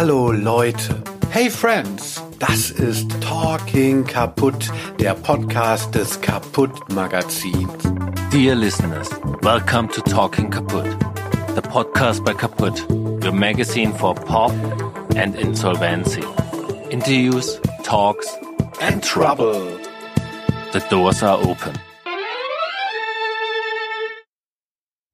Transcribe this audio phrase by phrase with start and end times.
[0.00, 1.02] Hallo Leute.
[1.32, 2.22] Hey Friends.
[2.38, 4.70] Das ist Talking Kaputt,
[5.00, 7.82] der Podcast des Kaputt Magazins.
[8.30, 9.10] Dear listeners,
[9.42, 10.86] welcome to Talking Kaputt,
[11.56, 12.88] the podcast by Kaputt,
[13.24, 14.52] your magazine for pop
[15.16, 16.22] and insolvency.
[16.90, 18.28] Interviews, talks
[18.80, 19.80] And Trouble.
[20.72, 21.72] The doors are open.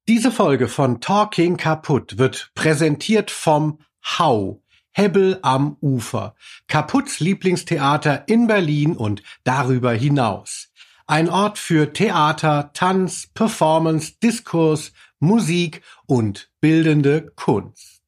[0.07, 4.61] Diese Folge von Talking Kaputt wird präsentiert vom Hau.
[4.97, 6.35] Hebbel am Ufer.
[6.69, 10.71] Kaputts Lieblingstheater in Berlin und darüber hinaus.
[11.05, 18.01] Ein Ort für Theater, Tanz, Performance, Diskurs, Musik und bildende Kunst.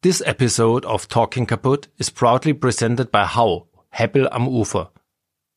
[0.00, 4.90] This episode of Talking Kaputt is proudly presented by How, Hebbel am Ufer,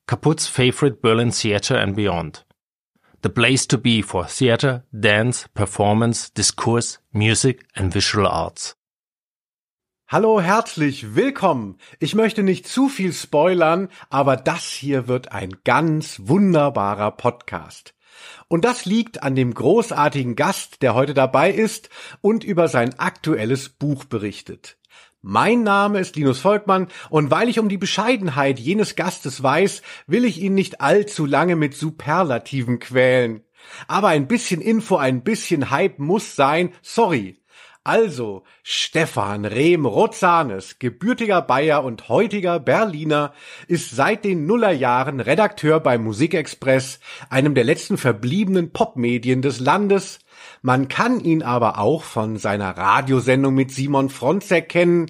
[0.06, 2.44] Kaputt's favorite Berlin theater and beyond.
[3.22, 8.76] The place to be for theater, dance, performance, discourse, music and visual arts.
[10.12, 11.78] Hallo, herzlich willkommen.
[12.00, 17.94] Ich möchte nicht zu viel spoilern, aber das hier wird ein ganz wunderbarer Podcast.
[18.50, 21.90] Und das liegt an dem großartigen Gast, der heute dabei ist
[22.20, 24.78] und über sein aktuelles Buch berichtet.
[25.22, 30.26] Mein Name ist Linus Volkmann und weil ich um die Bescheidenheit jenes Gastes weiß, will
[30.26, 33.46] ich ihn nicht allzu lange mit Superlativen quälen.
[33.88, 36.74] Aber ein bisschen Info, ein bisschen Hype muss sein.
[36.82, 37.41] Sorry.
[37.84, 43.34] Also, Stefan Rehm Rozanes, gebürtiger Bayer und heutiger Berliner,
[43.68, 47.00] ist seit den Nullerjahren Redakteur bei Musikexpress,
[47.32, 50.20] einem der letzten verbliebenen Popmedien des Landes.
[50.62, 55.08] Man kann ihn aber auch von seiner Radiosendung mit Simon Fronzek kennen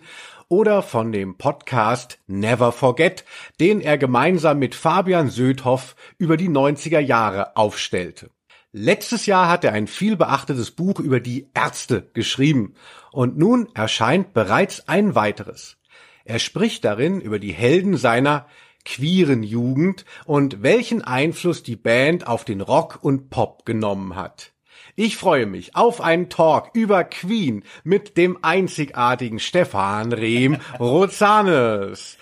[0.47, 3.25] oder von dem Podcast Never Forget,
[3.59, 8.30] den er gemeinsam mit Fabian Södhoff über die 90er Jahre aufstellte.
[8.73, 12.75] Letztes Jahr hat er ein viel beachtetes Buch über die Ärzte geschrieben
[13.11, 15.77] und nun erscheint bereits ein weiteres.
[16.23, 18.48] Er spricht darin über die Helden seiner
[18.86, 24.54] queeren Jugend und welchen Einfluss die Band auf den Rock und Pop genommen hat.
[24.95, 32.17] Ich freue mich auf einen Talk über Queen mit dem einzigartigen Stefan Rehm Rozanes.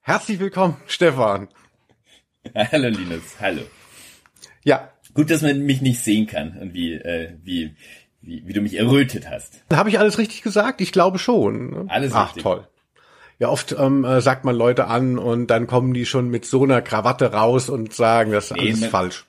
[0.00, 1.48] Herzlich willkommen, Stefan.
[2.54, 3.62] Hallo Linus, hallo.
[4.62, 7.74] Ja, Gut, dass man mich nicht sehen kann und wie, äh, wie,
[8.20, 9.62] wie, wie du mich errötet hast.
[9.72, 10.80] Habe ich alles richtig gesagt?
[10.80, 11.70] Ich glaube schon.
[11.70, 11.84] ne?
[11.88, 12.42] Alles Ach, richtig.
[12.42, 12.66] toll.
[13.38, 16.62] Ja, oft ähm, äh, sagt man Leute an und dann kommen die schon mit so
[16.62, 19.24] einer Krawatte raus und sagen, das ist Nee, alles man- falsch.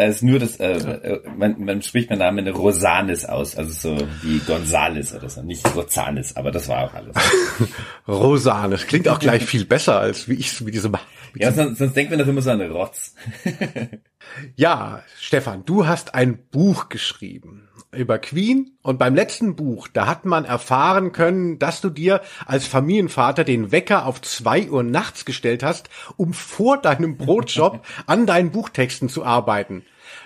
[0.00, 4.06] Es ist nur das, äh, äh, man, man spricht meinen Namen Rosanes aus, also so
[4.22, 7.16] wie Gonzales oder so, nicht Rozanes, aber das war auch alles.
[8.06, 8.70] Rosane.
[8.70, 10.92] Das klingt auch gleich viel besser, als wie ich mit diesem.
[10.92, 13.16] Mit Ja, sonst, sonst denkt man doch immer so an Rotz.
[14.54, 20.24] ja, Stefan, du hast ein Buch geschrieben über Queen und beim letzten Buch, da hat
[20.24, 25.62] man erfahren können, dass du dir als Familienvater den Wecker auf zwei Uhr nachts gestellt
[25.62, 29.84] hast, um vor deinem Brotjob an deinen Buchtexten zu arbeiten.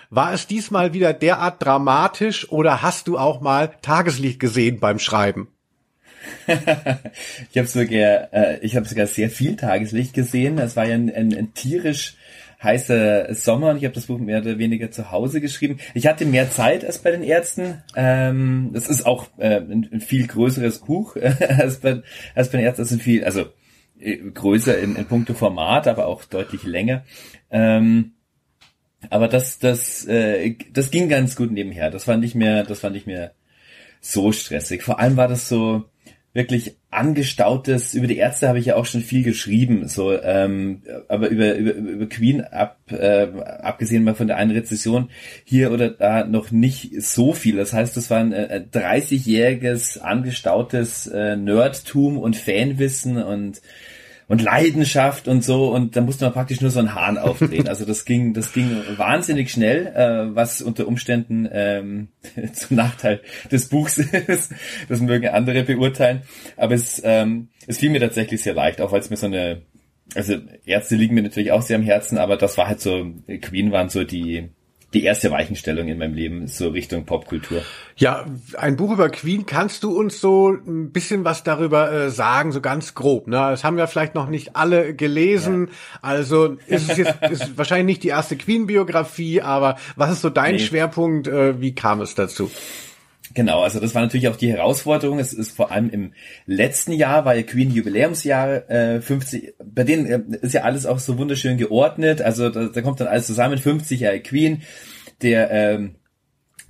[0.09, 5.47] War es diesmal wieder derart dramatisch oder hast du auch mal Tageslicht gesehen beim Schreiben?
[7.51, 10.57] Ich habe sogar, äh, ich habe sogar sehr viel Tageslicht gesehen.
[10.57, 12.15] Es war ja ein, ein, ein tierisch
[12.63, 15.77] heißer Sommer und ich habe das Buch mehr oder weniger zu Hause geschrieben.
[15.93, 17.83] Ich hatte mehr Zeit als bei den Ärzten.
[17.95, 22.01] Ähm, es ist auch äh, ein, ein viel größeres Buch als bei,
[22.35, 22.83] als bei den Ärzten.
[22.83, 23.45] Es ein viel, also
[23.99, 27.03] äh, größer in, in puncto Format, aber auch deutlich länger.
[27.51, 28.13] Ähm,
[29.09, 31.91] aber das, das, äh, das ging ganz gut nebenher.
[31.91, 33.33] Das war nicht mehr, das war nicht mehr
[33.99, 34.83] so stressig.
[34.83, 35.85] Vor allem war das so
[36.33, 41.29] wirklich angestautes, über die Ärzte habe ich ja auch schon viel geschrieben, so, ähm, aber
[41.29, 43.27] über, über, über Queen ab, äh,
[43.61, 45.09] abgesehen mal von der einen Rezession
[45.43, 47.55] hier oder da noch nicht so viel.
[47.57, 53.61] Das heißt, das war ein äh, 30-jähriges angestautes äh, Nerdtum und Fanwissen und
[54.27, 57.67] und Leidenschaft und so und da musste man praktisch nur so einen Hahn aufdrehen.
[57.67, 62.09] Also das ging, das ging wahnsinnig schnell, äh, was unter Umständen ähm,
[62.53, 63.21] zum Nachteil
[63.51, 64.51] des Buchs ist.
[64.89, 66.21] Das mögen andere beurteilen.
[66.57, 69.61] Aber es, ähm, es fiel mir tatsächlich sehr leicht, auch weil es mir so eine,
[70.15, 70.35] also
[70.65, 73.11] Ärzte liegen mir natürlich auch sehr am Herzen, aber das war halt so,
[73.41, 74.49] Queen waren so die
[74.93, 77.61] die erste Weichenstellung in meinem Leben, so Richtung Popkultur.
[77.95, 78.25] Ja,
[78.57, 79.45] ein Buch über Queen.
[79.45, 83.27] Kannst du uns so ein bisschen was darüber äh, sagen, so ganz grob?
[83.27, 83.37] Ne?
[83.37, 85.69] Das haben ja vielleicht noch nicht alle gelesen.
[86.01, 90.53] Also ist es jetzt ist wahrscheinlich nicht die erste Queen-Biografie, aber was ist so dein
[90.55, 90.59] Nee.
[90.59, 91.27] Schwerpunkt?
[91.27, 92.49] Äh, wie kam es dazu?
[93.33, 95.17] Genau, also das war natürlich auch die Herausforderung.
[95.17, 96.13] Es ist vor allem im
[96.45, 100.99] letzten Jahr, war ja Queen Jubiläumsjahr äh, 50, bei denen äh, ist ja alles auch
[100.99, 102.21] so wunderschön geordnet.
[102.21, 104.61] Also da, da kommt dann alles zusammen, 50 Jahre Queen,
[105.21, 105.95] der ähm,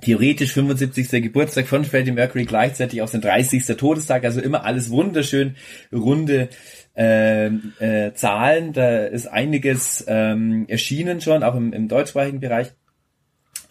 [0.01, 1.09] theoretisch 75.
[1.23, 3.65] Geburtstag von Freddie Mercury, gleichzeitig auch sein 30.
[3.77, 5.55] Todestag, also immer alles wunderschön
[5.91, 6.49] runde
[6.95, 8.73] äh, äh, Zahlen.
[8.73, 12.71] Da ist einiges ähm, erschienen schon, auch im, im deutschsprachigen Bereich.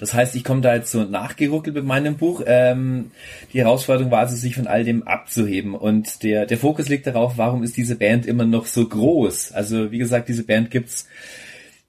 [0.02, 2.42] Das heißt, ich komme da jetzt so nachgeruckelt mit meinem Buch.
[2.44, 3.12] Ähm,
[3.52, 5.76] die Herausforderung war also, sich von all dem abzuheben.
[5.76, 9.52] Und der, der Fokus liegt darauf, warum ist diese Band immer noch so groß?
[9.52, 11.06] Also, wie gesagt, diese Band gibt's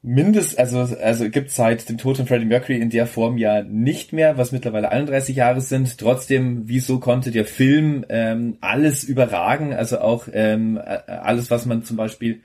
[0.03, 4.13] mindest, also, also gibt seit dem Tod von Freddie Mercury in der Form ja nicht
[4.13, 5.97] mehr, was mittlerweile 31 Jahre sind.
[5.97, 9.73] Trotzdem, wieso konnte der Film ähm, alles überragen?
[9.73, 12.41] Also auch ähm, alles, was man zum Beispiel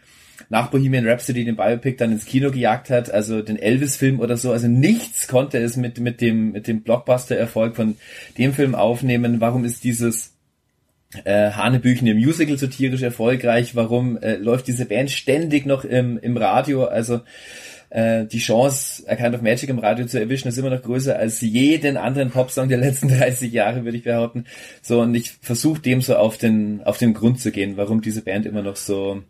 [0.50, 4.52] nach Bohemian Rhapsody den Biopic dann ins Kino gejagt hat, also den Elvis-Film oder so.
[4.52, 7.96] Also nichts konnte es mit, mit dem, mit dem Blockbuster-Erfolg von
[8.38, 9.40] dem Film aufnehmen.
[9.40, 10.34] Warum ist dieses
[11.24, 13.76] äh, Hanebüchen im Musical so tierisch erfolgreich?
[13.76, 16.84] Warum äh, läuft diese Band ständig noch im, im Radio?
[16.84, 17.20] Also
[17.90, 21.18] äh, die Chance, A Kind of Magic im Radio zu erwischen, ist immer noch größer
[21.18, 24.44] als jeden anderen Popsong der letzten 30 Jahre, würde ich behaupten.
[24.82, 28.22] So, und ich versuche dem so auf den, auf den Grund zu gehen, warum diese
[28.22, 29.22] Band immer noch so,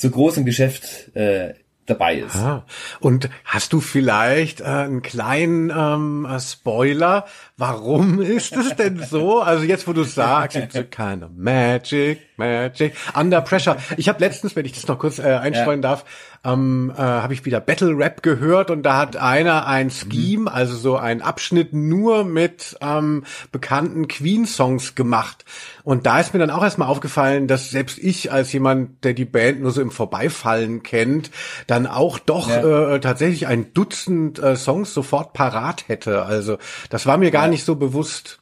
[0.00, 1.54] so groß im Geschäft äh,
[1.86, 2.36] dabei ist.
[2.36, 2.64] Ah,
[3.00, 7.26] und hast du vielleicht äh, einen kleinen ähm, äh, Spoiler?
[7.60, 9.42] Warum ist es denn so?
[9.42, 13.76] Also jetzt, wo du sagst, it's a kind of magic, magic, under pressure.
[13.98, 15.90] Ich habe letztens, wenn ich das noch kurz äh, einstreuen ja.
[15.90, 16.06] darf,
[16.42, 20.48] ähm, äh, habe ich wieder Battle Rap gehört und da hat einer ein Scheme, mhm.
[20.48, 25.44] also so ein Abschnitt nur mit ähm, bekannten Queen-Songs gemacht.
[25.84, 29.26] Und da ist mir dann auch erstmal aufgefallen, dass selbst ich als jemand, der die
[29.26, 31.30] Band nur so im Vorbeifallen kennt,
[31.66, 32.94] dann auch doch ja.
[32.94, 36.24] äh, tatsächlich ein Dutzend äh, Songs sofort parat hätte.
[36.24, 36.56] Also
[36.88, 37.49] das war mir gar ja.
[37.50, 38.40] Nicht so bewusst.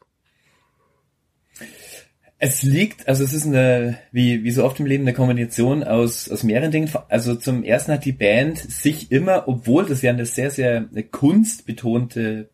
[2.40, 6.31] Es liegt, also es ist eine, wie, wie so oft im Leben, eine Kombination aus,
[6.31, 6.88] aus mehreren Dingen.
[7.08, 11.02] Also zum ersten hat die Band sich immer, obwohl das ja eine sehr, sehr eine
[11.02, 12.49] kunstbetonte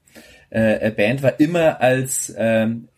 [0.49, 2.89] äh, Band war, immer als ähm,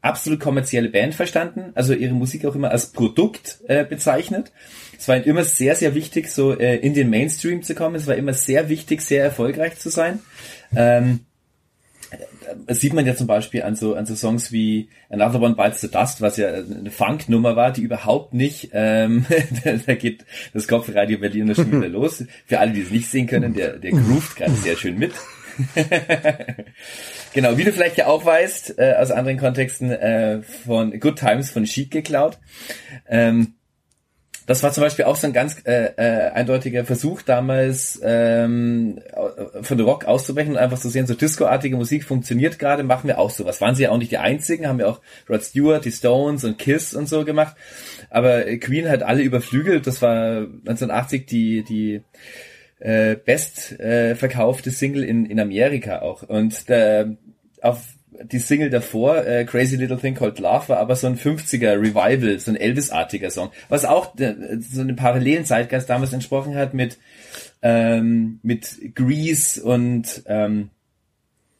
[0.00, 4.50] absolut kommerzielle Band verstanden, also ihre Musik auch immer als Produkt äh, bezeichnet.
[4.98, 7.96] Es war immer sehr, sehr wichtig, so äh, in den Mainstream zu kommen.
[7.96, 10.20] Es war immer sehr wichtig, sehr erfolgreich zu sein.
[10.74, 11.20] Ähm,
[12.66, 15.80] das sieht man ja zum Beispiel an so, an so Songs wie Another One Bites
[15.80, 19.26] the Dust, was ja eine Funk-Nummer war, die überhaupt nicht, ähm,
[19.86, 22.24] da geht das Kopfradio Berliner schon wieder los.
[22.46, 25.12] Für alle, die es nicht sehen können, der, der groovt gerade sehr schön mit.
[27.34, 31.50] genau, wie du vielleicht ja auch weißt, äh, aus anderen Kontexten, äh, von Good Times
[31.50, 32.38] von Chic geklaut.
[33.08, 33.54] Ähm,
[34.50, 39.00] das war zum Beispiel auch so ein ganz äh, äh, eindeutiger Versuch damals ähm,
[39.62, 43.30] von Rock auszubrechen und einfach zu sehen, so Disco-artige Musik funktioniert gerade, machen wir auch
[43.30, 43.60] sowas.
[43.60, 46.58] Waren sie ja auch nicht die einzigen, haben ja auch Rod Stewart, die Stones und
[46.58, 47.54] Kiss und so gemacht.
[48.10, 49.86] Aber Queen hat alle überflügelt.
[49.86, 52.02] Das war 1980 die die
[52.80, 56.24] äh, best äh, verkaufte Single in in Amerika auch.
[56.24, 57.06] Und äh,
[57.62, 57.84] auf
[58.22, 62.38] die Single davor, äh, Crazy Little Thing Called Love, war aber so ein 50er Revival,
[62.38, 66.98] so ein Elvis-artiger Song, was auch äh, so einen parallelen Zeitgeist damals entsprochen hat mit
[67.62, 70.70] ähm, mit Grease und ähm,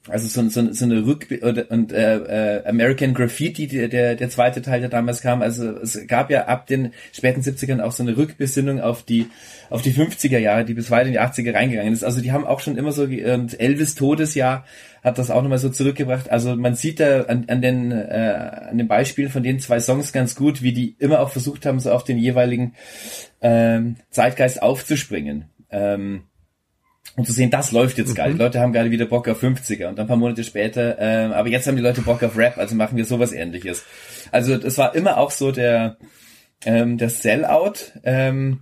[0.08, 4.62] also so, so, so eine Rück und äh, äh, American Graffiti, der, der der zweite
[4.62, 5.42] Teil, der damals kam.
[5.42, 9.26] Also es gab ja ab den späten 70ern auch so eine Rückbesinnung auf die
[9.68, 12.02] auf die 50er Jahre, die bis weit in die 80er reingegangen ist.
[12.02, 14.64] Also die haben auch schon immer so und Elvis Todesjahr
[15.04, 16.30] hat das auch nochmal so zurückgebracht.
[16.30, 20.12] Also man sieht da an, an den äh, an den Beispielen von den zwei Songs
[20.12, 22.74] ganz gut, wie die immer auch versucht haben, so auf den jeweiligen
[23.42, 25.44] ähm, Zeitgeist aufzuspringen.
[25.70, 26.22] Ähm,
[27.16, 28.14] und zu sehen, das läuft jetzt mhm.
[28.14, 28.32] geil.
[28.32, 31.32] Die Leute haben gerade wieder Bock auf 50er und dann ein paar Monate später, äh,
[31.32, 33.84] aber jetzt haben die Leute Bock auf Rap, also machen wir sowas ähnliches.
[34.32, 35.96] Also das war immer auch so der,
[36.64, 38.60] ähm, der Sellout, ähm,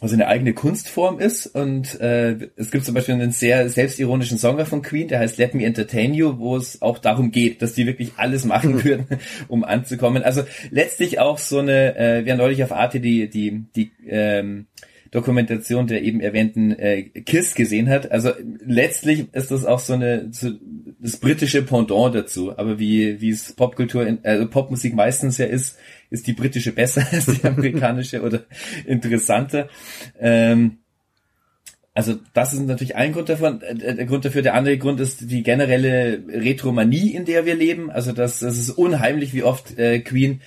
[0.00, 4.64] was eine eigene Kunstform ist und äh, es gibt zum Beispiel einen sehr selbstironischen Song
[4.66, 7.86] von Queen, der heißt Let Me Entertain You, wo es auch darum geht, dass die
[7.86, 8.84] wirklich alles machen mhm.
[8.84, 9.06] würden,
[9.48, 10.22] um anzukommen.
[10.22, 14.66] Also letztlich auch so eine, äh, wir haben neulich auf Arte die, die, die ähm,
[15.14, 18.10] Dokumentation der eben erwähnten äh, Kiss gesehen hat.
[18.10, 18.32] Also
[18.66, 20.50] letztlich ist das auch so eine so
[20.98, 22.58] das britische Pendant dazu.
[22.58, 25.78] Aber wie wie es Popkultur, in, also Popmusik meistens ja ist,
[26.10, 28.44] ist die britische besser als die amerikanische oder
[28.86, 29.68] interessanter.
[30.18, 30.78] Ähm,
[31.96, 33.62] also das ist natürlich ein Grund davon.
[33.62, 37.88] Äh, der Grund dafür, der andere Grund ist die generelle Retromanie, in der wir leben.
[37.90, 40.40] Also das, das ist unheimlich, wie oft äh, Queen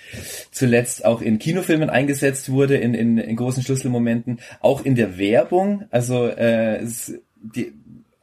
[0.51, 5.85] zuletzt auch in Kinofilmen eingesetzt wurde, in, in, in großen Schlüsselmomenten, auch in der Werbung.
[5.89, 7.71] Also äh, es, die,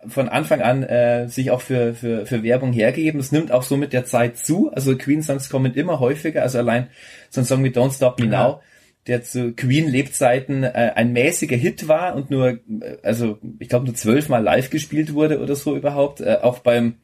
[0.07, 3.21] von Anfang an äh, sich auch für, für, für Werbung hergegeben.
[3.21, 4.71] Es nimmt auch so mit der Zeit zu.
[4.71, 6.43] Also Queen-Songs kommen immer häufiger.
[6.43, 6.88] Also allein
[7.31, 8.61] so ein Song wie Don't Stop Me Now
[9.07, 13.95] der zu Queen-Lebzeiten äh, ein mäßiger Hit war und nur, äh, also ich glaube nur
[13.95, 16.21] zwölfmal live gespielt wurde oder so überhaupt.
[16.21, 16.95] Äh, auch beim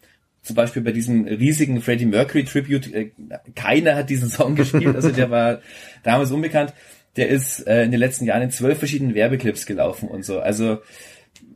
[0.42, 3.10] zum Beispiel bei diesem riesigen Freddie Mercury Tribute, äh,
[3.54, 5.60] keiner hat diesen Song gespielt, also der war
[6.02, 6.72] damals unbekannt.
[7.16, 10.40] Der ist äh, in den letzten Jahren in zwölf verschiedenen Werbeclips gelaufen und so.
[10.40, 10.78] Also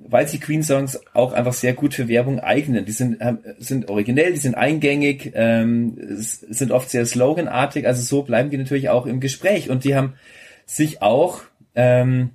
[0.06, 2.84] weil sich Queen-Songs auch einfach sehr gut für Werbung eignen.
[2.84, 3.18] Die sind,
[3.58, 8.90] sind originell, die sind eingängig, ähm, sind oft sehr sloganartig, also so bleiben die natürlich
[8.90, 9.70] auch im Gespräch.
[9.70, 10.14] Und die haben
[10.66, 11.42] sich auch,
[11.74, 12.30] ähm,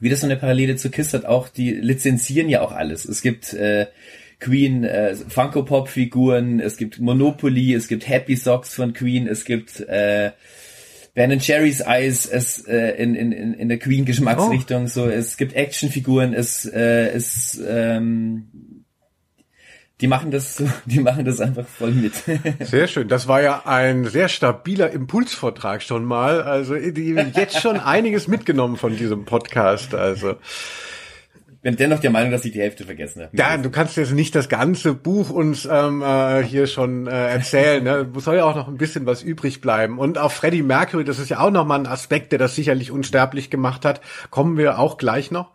[0.00, 3.04] wie das so eine Parallele zu Kiss hat, auch, die lizenzieren ja auch alles.
[3.04, 3.86] Es gibt äh,
[4.38, 9.44] Queen äh, Funko Pop Figuren, es gibt Monopoly, es gibt Happy Socks von Queen, es
[9.44, 10.32] gibt äh,
[11.16, 14.86] Ben Cherries Eis es äh, in, in, in der Queen Geschmacksrichtung oh.
[14.86, 18.48] so es gibt Actionfiguren es äh, es ähm,
[20.00, 22.12] die machen das so, die machen das einfach voll mit.
[22.60, 23.08] Sehr schön.
[23.08, 26.42] Das war ja ein sehr stabiler Impulsvortrag schon mal.
[26.42, 29.94] Also die, jetzt schon einiges mitgenommen von diesem Podcast.
[29.94, 30.36] Also
[31.66, 33.36] bin dennoch der Meinung, dass ich die Hälfte vergessen habe.
[33.36, 37.82] Ja, du kannst jetzt nicht das ganze Buch uns ähm, äh, hier schon äh, erzählen.
[37.82, 38.08] Ne?
[38.18, 39.98] Soll ja auch noch ein bisschen was übrig bleiben.
[39.98, 43.50] Und auf Freddie Mercury, das ist ja auch nochmal ein Aspekt, der das sicherlich unsterblich
[43.50, 45.50] gemacht hat, kommen wir auch gleich noch.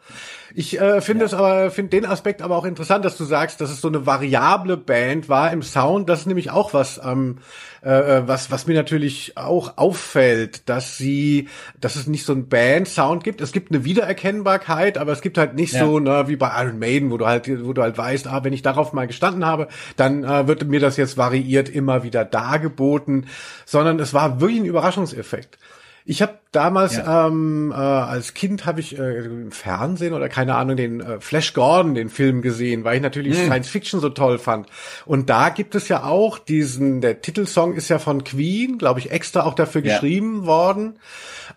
[0.53, 3.69] Ich äh, finde es aber, finde den Aspekt aber auch interessant, dass du sagst, dass
[3.69, 6.09] es so eine variable Band war im Sound.
[6.09, 7.37] Das ist nämlich auch was, ähm,
[7.83, 11.47] äh, äh, was, was mir natürlich auch auffällt, dass sie,
[11.79, 13.41] dass es nicht so ein Band-Sound gibt.
[13.41, 15.85] Es gibt eine Wiedererkennbarkeit, aber es gibt halt nicht ja.
[15.85, 18.53] so, ne, wie bei Iron Maiden, wo du halt, wo du halt weißt, ah, wenn
[18.53, 23.27] ich darauf mal gestanden habe, dann äh, wird mir das jetzt variiert immer wieder dargeboten,
[23.65, 25.57] sondern es war wirklich ein Überraschungseffekt.
[26.03, 27.27] Ich habe damals ja.
[27.27, 31.53] ähm, äh, als Kind habe ich äh, im Fernsehen oder keine Ahnung den äh, Flash
[31.53, 33.45] Gordon den Film gesehen, weil ich natürlich mhm.
[33.45, 34.67] Science Fiction so toll fand.
[35.05, 39.11] Und da gibt es ja auch diesen der Titelsong ist ja von Queen, glaube ich,
[39.11, 39.93] extra auch dafür ja.
[39.93, 40.97] geschrieben worden.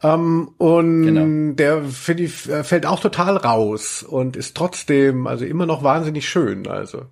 [0.02, 1.54] Ähm, und genau.
[1.54, 6.28] der finde ich äh, fällt auch total raus und ist trotzdem also immer noch wahnsinnig
[6.28, 6.66] schön.
[6.66, 7.06] Also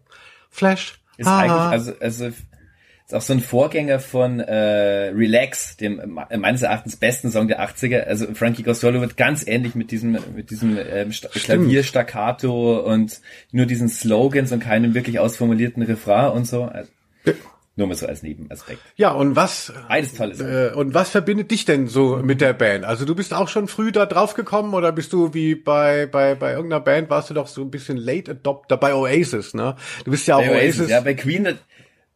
[0.50, 1.00] Flash.
[1.16, 1.40] Ist Aha.
[1.40, 2.32] eigentlich also also
[3.12, 7.60] ist auch so ein Vorgänger von äh, Relax, dem äh, meines Erachtens besten Song der
[7.60, 8.04] 80er.
[8.04, 13.88] Also Frankie Costello wird ganz ähnlich mit diesem mit diesem ähm, Klavierstaccato und nur diesen
[13.88, 16.64] Slogans und keinem wirklich ausformulierten Refrain und so.
[16.64, 16.90] Also,
[17.74, 18.80] nur mal so als Nebenaspekt.
[18.96, 20.40] Ja, und was Beides tolles.
[20.40, 22.84] Äh, und was verbindet dich denn so mit der Band?
[22.84, 26.34] Also du bist auch schon früh da drauf gekommen oder bist du wie bei bei
[26.34, 29.76] bei irgendeiner Band warst du doch so ein bisschen late adopter bei Oasis, ne?
[30.04, 30.80] Du bist ja auch bei Oasis.
[30.80, 30.90] Oasis.
[30.90, 31.58] Ja, bei Queen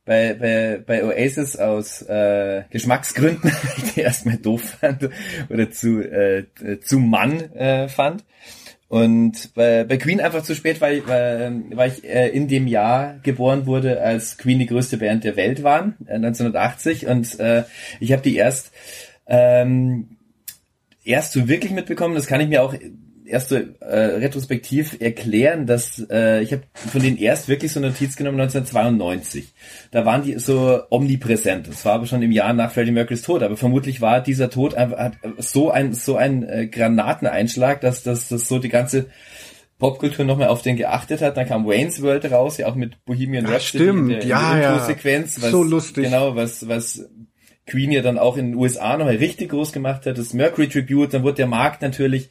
[0.06, 5.10] bei, bei, bei Oasis aus äh, Geschmacksgründen, ich die erstmal doof fand
[5.50, 6.44] oder zu, äh,
[6.80, 8.24] zu Mann äh, fand.
[8.88, 13.18] Und bei, bei Queen einfach zu spät, weil, weil, weil ich äh, in dem Jahr
[13.24, 17.08] geboren wurde, als Queen die größte Band der Welt waren, äh, 1980.
[17.08, 17.64] Und äh,
[17.98, 18.72] ich habe die erst
[19.26, 20.16] ähm,
[21.04, 22.74] erst so wirklich mitbekommen, das kann ich mir auch
[23.26, 27.88] erst so äh, retrospektiv erklären, dass äh, ich habe von denen erst wirklich so eine
[27.88, 29.52] Notiz genommen 1992.
[29.90, 31.68] Da waren die so omnipräsent.
[31.68, 34.74] Das war aber schon im Jahr nach Freddie Mercurys Tod, aber vermutlich war dieser Tod
[34.74, 39.06] einfach hat so ein so ein äh, Granateneinschlag, dass dass das so die ganze
[39.78, 41.36] Popkultur nochmal auf den geachtet hat.
[41.36, 44.78] Dann kam Wayne's World raus, ja auch mit Bohemian Rhapsody stimmt, in der, ja, ja.
[44.84, 46.04] Sequenz, was, so lustig.
[46.04, 47.06] Genau, was was
[47.66, 50.18] Queen ja dann auch in den USA nochmal richtig groß gemacht hat.
[50.18, 52.30] Das Mercury Tribute, dann wurde der Markt natürlich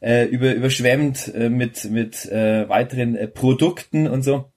[0.00, 4.50] äh, über, überschwemmt äh, mit, mit äh, weiteren äh, Produkten und so.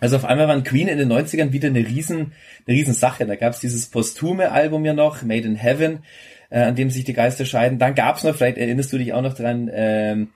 [0.00, 2.32] Also auf einmal waren Queen in den 90ern wieder eine riesen,
[2.66, 3.26] eine riesen Sache.
[3.26, 6.00] Da gab's dieses posthume Album ja noch, Made in Heaven,
[6.48, 7.78] äh, an dem sich die Geister scheiden.
[7.78, 10.28] Dann gab's noch, vielleicht erinnerst du dich auch noch dran, ähm,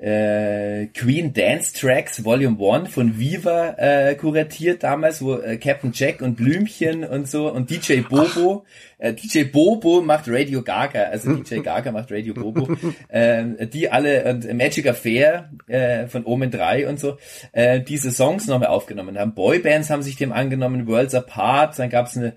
[0.00, 6.22] äh, Queen Dance Tracks Volume 1 von Viva äh, kuratiert damals, wo äh, Captain Jack
[6.22, 8.64] und Blümchen und so und DJ Bobo,
[8.98, 12.68] äh, DJ Bobo macht Radio Gaga, also DJ Gaga macht Radio Bobo,
[13.08, 17.18] äh, die alle und Magic Affair äh, von Omen 3 und so,
[17.52, 19.34] äh, diese Songs nochmal aufgenommen haben.
[19.34, 22.32] Boybands haben sich dem angenommen, Worlds Apart, dann gab's eine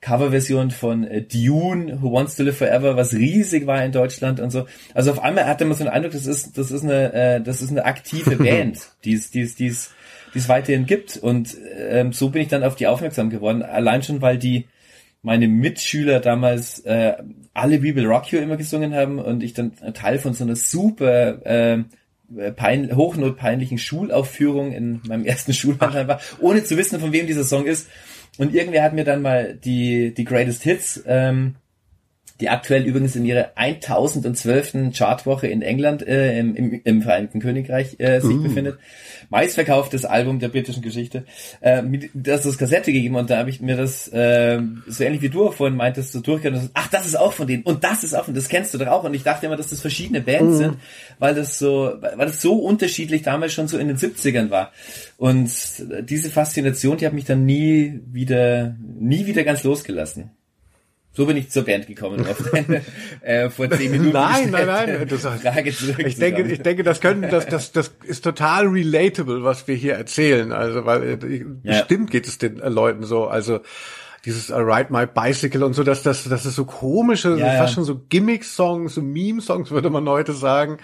[0.00, 4.50] Coverversion von äh, Dune, Who Wants to Live Forever, was riesig war in Deutschland und
[4.50, 4.66] so.
[4.94, 7.62] Also auf einmal hatte man so den Eindruck, das ist, das ist eine, äh, das
[7.62, 9.92] ist eine aktive Band, die es, die es, die es,
[10.34, 11.16] die es weiterhin gibt.
[11.16, 13.62] Und ähm, so bin ich dann auf die aufmerksam geworden.
[13.62, 14.66] Allein schon, weil die
[15.22, 17.14] meine Mitschüler damals äh,
[17.52, 21.44] alle Will Rock You immer gesungen haben und ich dann Teil von so einer super
[21.44, 21.82] äh,
[22.54, 27.66] pein hochnotpeinlichen Schulaufführung in meinem ersten Schulband war, ohne zu wissen, von wem dieser Song
[27.66, 27.88] ist.
[28.38, 31.56] Und irgendwer hat mir dann mal die, die Greatest Hits ähm,
[32.40, 34.92] die aktuell übrigens in ihrer 1012.
[34.96, 38.42] Chartwoche in England äh, im, im, im Vereinigten Königreich äh, sich uh.
[38.42, 38.78] befindet.
[39.28, 41.24] Meistverkauftes Album der britischen Geschichte.
[41.60, 45.22] Äh, mit, das ist Kassette gegeben und da habe ich mir das äh, so ähnlich
[45.22, 46.70] wie du vorhin meintest, so durchgehört.
[46.74, 48.86] Ach, das ist auch von denen und das ist auch von das kennst du doch
[48.86, 49.04] auch.
[49.04, 50.58] Und ich dachte immer, dass das verschiedene Bands uh.
[50.58, 50.76] sind,
[51.18, 54.72] weil das so, weil das so unterschiedlich damals schon so in den 70ern war.
[55.16, 55.50] Und
[56.02, 60.30] diese Faszination, die hat mich dann nie wieder, nie wieder ganz losgelassen.
[61.12, 62.82] So bin ich zur Band gekommen, auf deine,
[63.22, 64.12] äh, vor zehn Minuten.
[64.12, 65.08] nein, nein, nein.
[65.08, 69.66] Das, Frage ich denke, ich denke, das können, das, das, das ist total relatable, was
[69.66, 70.52] wir hier erzählen.
[70.52, 71.78] Also, weil äh, ja.
[71.78, 73.26] bestimmt geht es den Leuten so.
[73.26, 73.60] Also
[74.24, 77.58] dieses I Ride My Bicycle und so, dass das, das ist so komische, ja, fast
[77.60, 77.68] ja.
[77.68, 80.78] schon so Gimmick-Songs, so Meme-Songs, würde man heute sagen,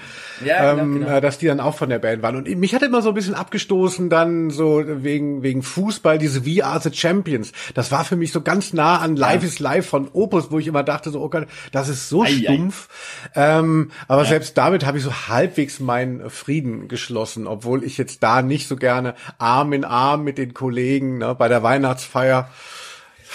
[0.44, 1.20] ja, genau, ähm, genau.
[1.20, 2.36] dass die dann auch von der Band waren.
[2.36, 6.64] Und mich hat immer so ein bisschen abgestoßen dann so wegen, wegen Fußball, diese We
[6.64, 7.52] Are the Champions.
[7.74, 10.66] Das war für mich so ganz nah an Life is Life von Opus, wo ich
[10.66, 12.88] immer dachte so, oh Gott, das ist so ei, stumpf.
[13.34, 13.58] Ei.
[13.58, 18.42] Ähm, aber selbst damit habe ich so halbwegs meinen Frieden geschlossen, obwohl ich jetzt da
[18.42, 22.48] nicht so gerne Arm in Arm mit den Kollegen ne, bei der Weihnachtsfeier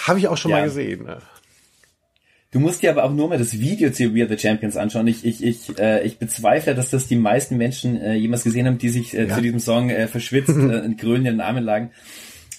[0.08, 0.58] habe ich auch schon ja.
[0.58, 1.06] mal gesehen.
[1.06, 1.18] Ne?
[2.52, 5.06] Du musst dir aber auch nur mal das Video zu We Are the Champions anschauen.
[5.06, 8.80] Ich, ich, ich, äh, ich bezweifle, dass das die meisten Menschen äh, jemals gesehen haben,
[8.80, 9.36] die sich äh, ja.
[9.36, 11.92] zu diesem Song äh, verschwitzt äh, in grölenden Armen lagen.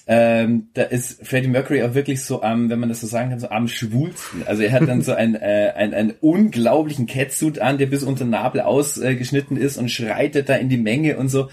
[0.07, 3.39] Ähm, da ist Freddie Mercury auch wirklich so am, wenn man das so sagen kann,
[3.39, 4.43] so am schwulsten.
[4.45, 8.25] Also er hat dann so einen, äh, einen, einen unglaublichen Catsuit an, der bis unter
[8.25, 11.49] Nabel ausgeschnitten äh, ist und schreitet da in die Menge und so.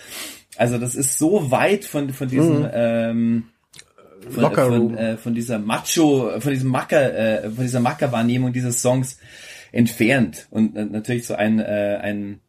[0.56, 2.70] Also das ist so weit von, von diesem, mhm.
[2.72, 3.44] ähm,
[4.30, 8.82] von, Locker von, äh, von dieser Macho, von diesem Macker, äh, von dieser Macker-Wahrnehmung dieses
[8.82, 9.18] Songs
[9.72, 12.40] entfernt und äh, natürlich so ein, äh, ein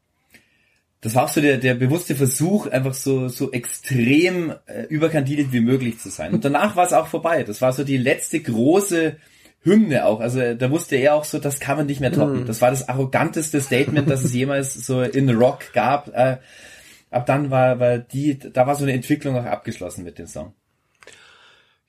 [1.02, 5.62] das war auch so der, der bewusste Versuch, einfach so, so extrem äh, überkandidelt wie
[5.62, 6.34] möglich zu sein.
[6.34, 7.44] Und danach war es auch vorbei.
[7.44, 9.16] Das war so die letzte große
[9.62, 10.20] Hymne auch.
[10.20, 12.42] Also da wusste er auch so, das kann man nicht mehr toppen.
[12.42, 12.46] Mhm.
[12.46, 16.10] Das war das arroganteste Statement, das es jemals so in Rock gab.
[16.10, 16.38] Äh,
[17.12, 20.54] ab dann war, war die, da war so eine Entwicklung auch abgeschlossen mit dem Song.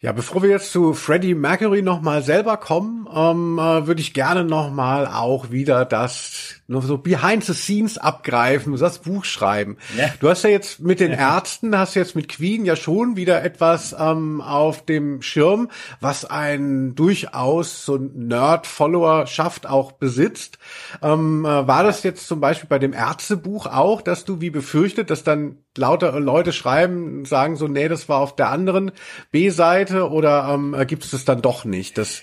[0.02, 4.44] Ja, bevor wir jetzt zu Freddie Mercury nochmal selber kommen, ähm, äh, würde ich gerne
[4.44, 9.76] nochmal auch wieder das nur so behind the scenes abgreifen, das Buch schreiben.
[9.98, 10.06] Ja.
[10.18, 11.36] Du hast ja jetzt mit den ja.
[11.36, 15.68] Ärzten, hast jetzt mit Queen ja schon wieder etwas ähm, auf dem Schirm,
[16.00, 20.58] was ein durchaus so Nerd-Followerschaft auch besitzt.
[21.02, 25.10] Ähm, äh, war das jetzt zum Beispiel bei dem Ärztebuch auch, dass du wie befürchtet,
[25.10, 28.92] dass dann lauter Leute schreiben, sagen so, nee, das war auf der anderen
[29.30, 31.98] B-Seite oder ähm, gibt es das dann doch nicht?
[31.98, 32.22] Das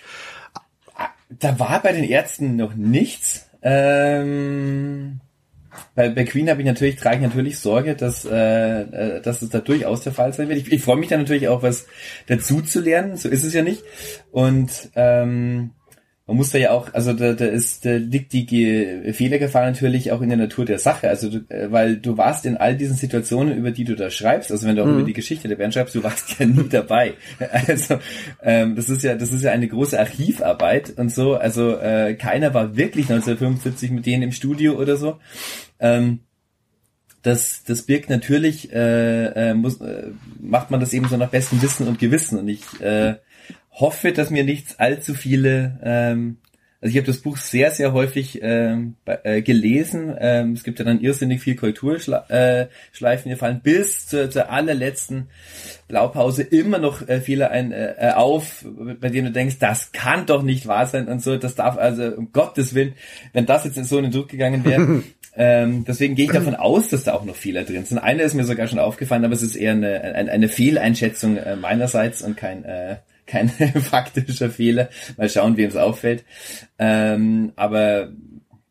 [1.29, 3.49] da war bei den Ärzten noch nichts.
[3.61, 5.19] Ähm,
[5.95, 9.49] bei, bei Queen habe ich natürlich, trage ich natürlich Sorge, dass, äh, äh, dass es
[9.49, 10.59] da durchaus der Fall sein wird.
[10.59, 11.87] Ich, ich freue mich da natürlich auch, was
[12.27, 13.17] dazu zu lernen.
[13.17, 13.83] So ist es ja nicht.
[14.31, 15.71] Und ähm,
[16.27, 20.21] man muss da ja auch, also da, da ist, da liegt die Fehlergefahr natürlich auch
[20.21, 21.07] in der Natur der Sache.
[21.07, 24.51] Also du, äh, weil du warst in all diesen Situationen, über die du da schreibst,
[24.51, 24.95] also wenn du auch mhm.
[24.95, 27.13] über die Geschichte der Band schreibst, du warst ja nie dabei.
[27.67, 27.99] Also
[28.43, 31.35] ähm, das ist ja, das ist ja eine große Archivarbeit und so.
[31.35, 35.19] Also äh, keiner war wirklich 1975 mit denen im Studio oder so.
[35.79, 36.19] Ähm,
[37.23, 41.61] das, das birgt natürlich, äh, äh, muss, äh, macht man das eben so nach bestem
[41.61, 42.39] Wissen und Gewissen.
[42.39, 43.15] Und ich äh,
[43.79, 46.37] hoffe, dass mir nicht allzu viele, ähm,
[46.81, 50.15] also ich habe das Buch sehr, sehr häufig ähm, äh, gelesen.
[50.19, 55.29] Ähm, es gibt ja dann irrsinnig viel Korrekturschleifen, äh, die fallen bis zur, zur allerletzten
[55.87, 58.63] Blaupause immer noch äh, Fehler ein, äh, auf,
[58.99, 61.37] bei denen du denkst, das kann doch nicht wahr sein und so.
[61.37, 62.93] Das darf also um Gottes Willen,
[63.33, 65.03] wenn das jetzt in so einen Druck gegangen wäre.
[65.35, 67.97] ähm, deswegen gehe ich davon aus, dass da auch noch Fehler drin sind.
[67.97, 71.55] Eine ist mir sogar schon aufgefallen, aber es ist eher eine, eine, eine Fehleinschätzung äh,
[71.55, 73.49] meinerseits und kein äh, kein
[73.81, 74.89] faktischer Fehler.
[75.17, 76.23] Mal schauen, wem es auffällt.
[76.79, 78.09] Ähm, aber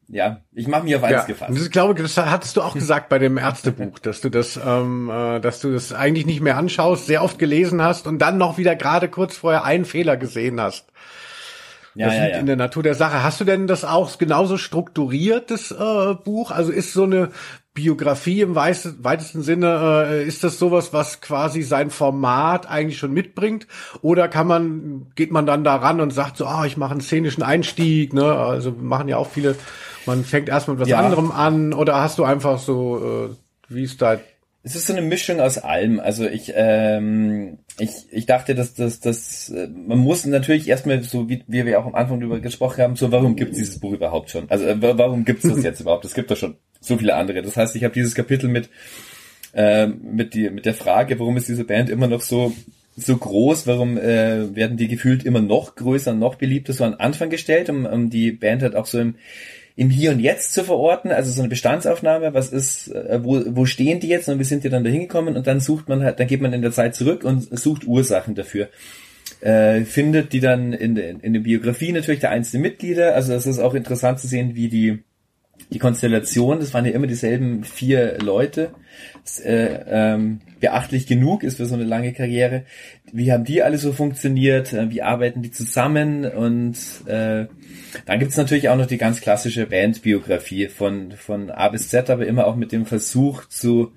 [0.08, 1.58] ja, ich mache mich auf eins ja, gefasst.
[1.58, 5.40] Ich glaube, das hattest du auch gesagt bei dem Ärztebuch, dass du das, ähm, äh,
[5.40, 8.76] dass du das eigentlich nicht mehr anschaust, sehr oft gelesen hast und dann noch wieder
[8.76, 10.86] gerade kurz vorher einen Fehler gesehen hast.
[11.96, 12.38] Das ja, liegt ja, ja.
[12.38, 13.22] in der Natur der Sache.
[13.22, 16.50] Hast du denn das auch genauso strukturiert, das äh, Buch?
[16.50, 17.30] Also ist so eine
[17.76, 23.68] Biografie im weitesten Sinne, äh, ist das sowas, was quasi sein Format eigentlich schon mitbringt?
[24.02, 27.44] Oder kann man, geht man dann daran und sagt so, ah, ich mache einen szenischen
[27.44, 28.32] Einstieg, ne?
[28.34, 29.54] Also machen ja auch viele,
[30.06, 30.98] man fängt erstmal mit was ja.
[30.98, 34.16] anderem an, oder hast du einfach so, äh, wie ist da
[34.66, 36.00] es ist so eine Mischung aus allem.
[36.00, 41.28] Also ich, ähm, ich, ich dachte, dass das, das, äh, man muss natürlich erstmal, so
[41.28, 43.92] wie, wie wir auch am Anfang darüber gesprochen haben, so warum gibt es dieses Buch
[43.92, 44.50] überhaupt schon?
[44.50, 46.04] Also äh, warum gibt es das jetzt überhaupt?
[46.04, 47.42] Es gibt doch schon so viele andere.
[47.42, 48.68] Das heißt, ich habe dieses Kapitel mit,
[49.52, 52.52] äh, mit, die, mit der Frage, warum ist diese Band immer noch so
[52.96, 53.66] so groß?
[53.66, 57.68] Warum äh, werden die gefühlt immer noch größer und noch beliebter so an Anfang gestellt,
[57.68, 59.16] um, um die Band halt auch so im,
[59.76, 61.12] im Hier und Jetzt zu verorten?
[61.12, 64.64] Also so eine Bestandsaufnahme, was ist, äh, wo, wo stehen die jetzt und wie sind
[64.64, 65.36] die dann da hingekommen?
[65.36, 68.34] Und dann sucht man halt, dann geht man in der Zeit zurück und sucht Ursachen
[68.34, 68.68] dafür.
[69.40, 73.14] Äh, findet die dann in, de, in der Biografie natürlich der einzelnen Mitglieder.
[73.14, 75.04] Also es ist auch interessant zu sehen, wie die
[75.72, 78.70] die Konstellation, das waren ja immer dieselben vier Leute,
[79.15, 82.64] das, äh, ähm, beachtlich genug ist für so eine lange Karriere.
[83.12, 84.72] Wie haben die alle so funktioniert?
[84.72, 86.24] Äh, wie arbeiten die zusammen?
[86.24, 87.46] Und äh,
[88.06, 92.26] dann gibt's natürlich auch noch die ganz klassische Bandbiografie von, von A bis Z, aber
[92.26, 93.92] immer auch mit dem Versuch zu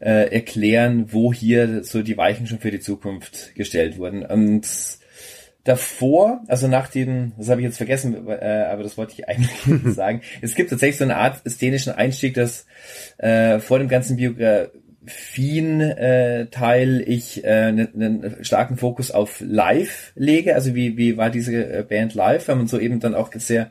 [0.00, 4.24] äh, erklären, wo hier so die Weichen schon für die Zukunft gestellt wurden.
[4.24, 4.66] Und
[5.64, 9.50] davor, also nach dem, das habe ich jetzt vergessen, äh, aber das wollte ich eigentlich
[9.94, 10.20] sagen.
[10.42, 12.66] Es gibt tatsächlich so eine Art szenischen Einstieg, dass
[13.18, 20.54] äh, vor dem ganzen Biografien-Teil äh, ich äh, einen, einen starken Fokus auf Live lege.
[20.54, 23.70] Also wie, wie war diese äh, Band live, weil man so eben dann auch sehr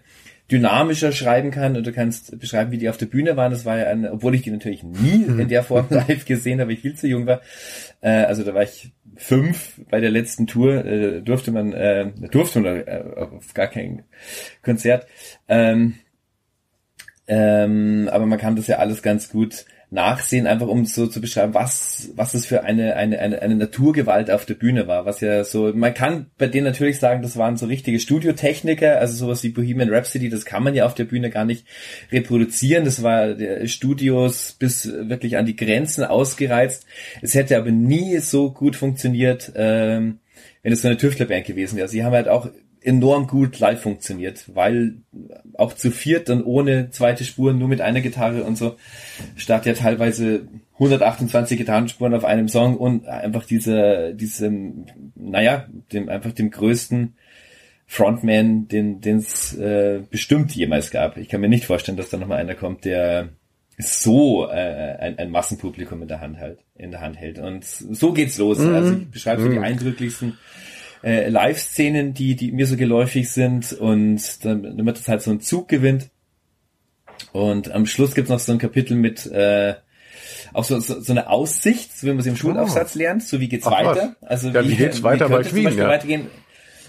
[0.52, 3.52] dynamischer schreiben kann und du kannst beschreiben, wie die auf der Bühne waren.
[3.52, 6.74] Das war ja ein, obwohl ich die natürlich nie in der Form live gesehen habe,
[6.74, 7.42] ich viel zu jung war.
[8.02, 12.62] Äh, also da war ich fünf bei der letzten Tour äh, durfte man äh, durfte
[12.62, 14.04] man äh, auf gar kein
[14.64, 15.08] Konzert
[15.48, 15.96] ähm,
[17.28, 21.54] ähm, aber man kann das ja alles ganz gut nachsehen, einfach um so zu beschreiben,
[21.54, 25.44] was, was es für eine, eine, eine, eine Naturgewalt auf der Bühne war, was ja
[25.44, 29.50] so, man kann bei denen natürlich sagen, das waren so richtige Studiotechniker, also sowas wie
[29.50, 31.66] Bohemian Rhapsody, das kann man ja auf der Bühne gar nicht
[32.12, 33.36] reproduzieren, das war
[33.68, 36.88] Studios bis wirklich an die Grenzen ausgereizt,
[37.22, 40.20] es hätte aber nie so gut funktioniert, ähm,
[40.64, 41.88] wenn es so eine Tüftlerband gewesen wäre.
[41.88, 42.50] Sie haben halt auch
[42.84, 44.96] enorm gut live funktioniert, weil
[45.54, 48.76] auch zu viert dann ohne zweite Spuren, nur mit einer Gitarre und so,
[49.36, 56.32] statt ja teilweise 128 Gitarrenspuren auf einem Song und einfach diese, diesem, naja, dem, einfach
[56.32, 57.15] dem größten
[57.86, 61.17] Frontman, den es äh, bestimmt jemals gab.
[61.17, 63.30] Ich kann mir nicht vorstellen, dass da nochmal einer kommt, der
[63.78, 67.39] so äh, ein, ein Massenpublikum in der Hand hält, in der Hand hält.
[67.39, 68.60] Und so geht's los.
[68.60, 68.74] Mhm.
[68.74, 69.63] Also ich beschreibe so die mhm.
[69.63, 70.38] eindrücklichsten
[71.04, 75.42] äh, Live-Szenen, die, die mir so geläufig sind und dann, damit es halt so einen
[75.42, 76.10] Zug gewinnt.
[77.32, 79.76] Und am Schluss gibt's noch so ein Kapitel mit äh,
[80.54, 83.00] auch so, so, so eine Aussicht, so wie man es im Schulaufsatz oh.
[83.00, 84.16] lernt, so wie geht's Ach, weiter.
[84.22, 85.88] Also ja, wie, wie geht's weiter wie bei Queen, ja.
[85.88, 86.28] weitergehen?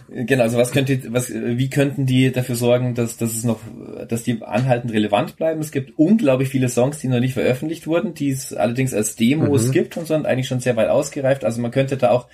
[0.09, 3.61] Genau, also was könnte, was, wie könnten die dafür sorgen, dass, dass es noch,
[4.07, 5.61] dass die anhaltend relevant bleiben?
[5.61, 9.69] Es gibt unglaublich viele Songs, die noch nicht veröffentlicht wurden, die es allerdings als Demos
[9.69, 9.73] mhm.
[9.73, 11.45] gibt und sind eigentlich schon sehr weit ausgereift.
[11.45, 12.29] Also man könnte da auch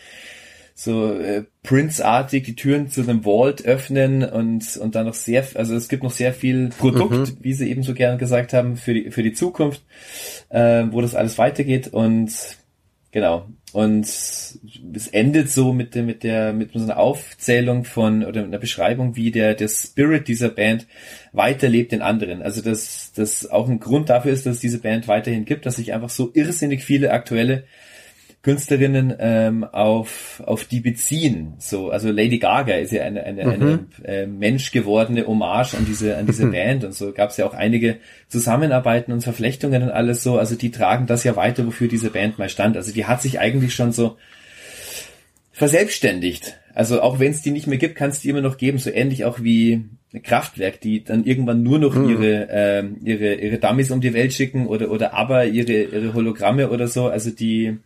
[0.83, 5.75] so äh, Prince-artig die Türen zu einem Vault öffnen und und dann noch sehr, also
[5.75, 7.37] es gibt noch sehr viel Produkt, mhm.
[7.41, 9.85] wie sie eben so gern gesagt haben, für die für die Zukunft,
[10.49, 12.33] äh, wo das alles weitergeht und
[13.13, 14.59] genau und es
[15.13, 19.31] endet so mit der mit der mit so einer Aufzählung von oder einer Beschreibung, wie
[19.31, 20.87] der der Spirit dieser Band
[21.33, 22.41] weiterlebt in anderen.
[22.41, 25.77] Also dass das auch ein Grund dafür ist, dass es diese Band weiterhin gibt, dass
[25.77, 27.65] sich einfach so irrsinnig viele aktuelle
[28.43, 31.55] Künstlerinnen ähm, auf, auf die beziehen.
[31.59, 33.51] So, also Lady Gaga ist ja eine, eine, mhm.
[33.51, 37.53] eine äh, menschgewordene Hommage an diese, an diese Band und so gab es ja auch
[37.53, 37.99] einige
[38.29, 40.39] Zusammenarbeiten und Verflechtungen und alles so.
[40.39, 42.79] Also die tragen das ja weiter, wofür diese Band mal stand.
[42.79, 44.17] Also die hat sich eigentlich schon so
[45.53, 46.59] verselbstständigt.
[46.75, 48.91] Also auch wenn es die nicht mehr gibt, kann es die immer noch geben, so
[48.91, 49.85] ähnlich auch wie
[50.23, 52.09] Kraftwerk, die dann irgendwann nur noch mhm.
[52.09, 56.71] ihre äh, ihre ihre Dummies um die Welt schicken oder oder aber ihre ihre Hologramme
[56.71, 57.09] oder so.
[57.09, 57.77] Also die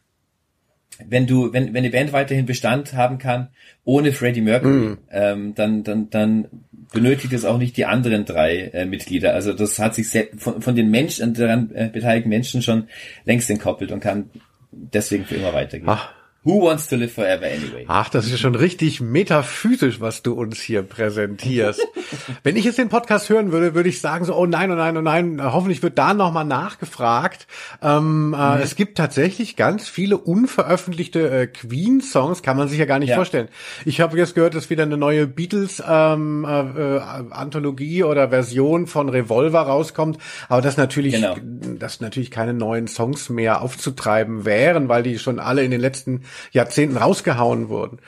[1.09, 3.49] wenn du, wenn, wenn die Band weiterhin Bestand haben kann,
[3.85, 4.99] ohne Freddie Mercury, mm.
[5.11, 6.47] ähm, dann, dann, dann
[6.93, 9.35] benötigt es auch nicht die anderen drei äh, Mitglieder.
[9.35, 12.89] Also das hat sich von, von den Menschen, daran äh, beteiligten Menschen schon
[13.25, 14.31] längst entkoppelt und kann
[14.71, 15.89] deswegen für immer weitergehen.
[15.89, 16.13] Ach.
[16.45, 17.87] Who wants to live forever anyway?
[17.89, 21.81] Ach, das ist schon richtig metaphysisch, was du uns hier präsentierst.
[22.43, 24.95] Wenn ich jetzt den Podcast hören würde, würde ich sagen so, oh nein, oh nein,
[24.99, 27.47] oh nein, hoffentlich wird da nochmal nachgefragt.
[27.83, 28.35] Ähm, mhm.
[28.35, 33.09] äh, es gibt tatsächlich ganz viele unveröffentlichte äh, Queen-Songs, kann man sich ja gar nicht
[33.09, 33.17] ja.
[33.17, 33.49] vorstellen.
[33.87, 39.09] Ich habe jetzt gehört, dass wieder eine neue Beatles-Anthologie ähm, äh, äh oder Version von
[39.09, 40.19] Revolver rauskommt,
[40.51, 41.37] aber das natürlich, genau.
[41.79, 46.21] dass natürlich keine neuen Songs mehr aufzutreiben wären, weil die schon alle in den letzten
[46.53, 47.99] Jahrzehnten rausgehauen wurden.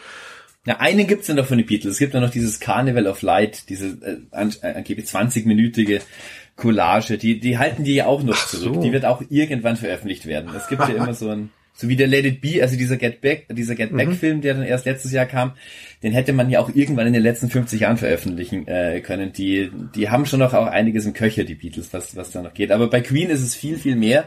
[0.66, 1.94] Ja, eine gibt's ja noch von den Beatles.
[1.94, 6.00] Es gibt ja noch dieses Carnival of Light, diese äh, äh angeblich 20-minütige
[6.56, 7.18] Collage.
[7.18, 8.74] Die, die halten die ja auch noch Ach zurück.
[8.74, 8.82] So.
[8.82, 10.50] Die wird auch irgendwann veröffentlicht werden.
[10.56, 13.20] Es gibt ja immer so ein, so wie der Let It Be, also dieser Get
[13.20, 14.16] Back, dieser Get Back mhm.
[14.16, 15.52] Film, der dann erst letztes Jahr kam,
[16.02, 19.32] den hätte man ja auch irgendwann in den letzten 50 Jahren veröffentlichen äh, können.
[19.32, 22.54] Die, die haben schon noch auch einiges im Köcher, die Beatles, was, was da noch
[22.54, 22.72] geht.
[22.72, 24.24] Aber bei Queen ist es viel, viel mehr.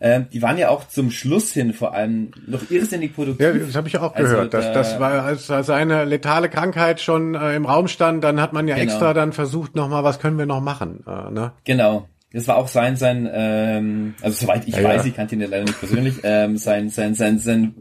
[0.00, 3.46] Ähm, die waren ja auch zum Schluss hin vor allem noch irrsinnig produktiv.
[3.46, 4.54] Ja, das habe ich auch also gehört.
[4.54, 8.52] Also, das, das war, als seine letale Krankheit schon äh, im Raum stand, dann hat
[8.52, 8.84] man ja genau.
[8.84, 11.04] extra dann versucht, nochmal, was können wir noch machen.
[11.06, 11.52] Äh, ne?
[11.64, 12.08] Genau.
[12.32, 15.08] Das war auch sein, sein, ähm, also soweit ich ja, weiß, ja.
[15.08, 17.74] ich kannte ihn ja leider nicht persönlich, ähm, sein, sein, sein, sein,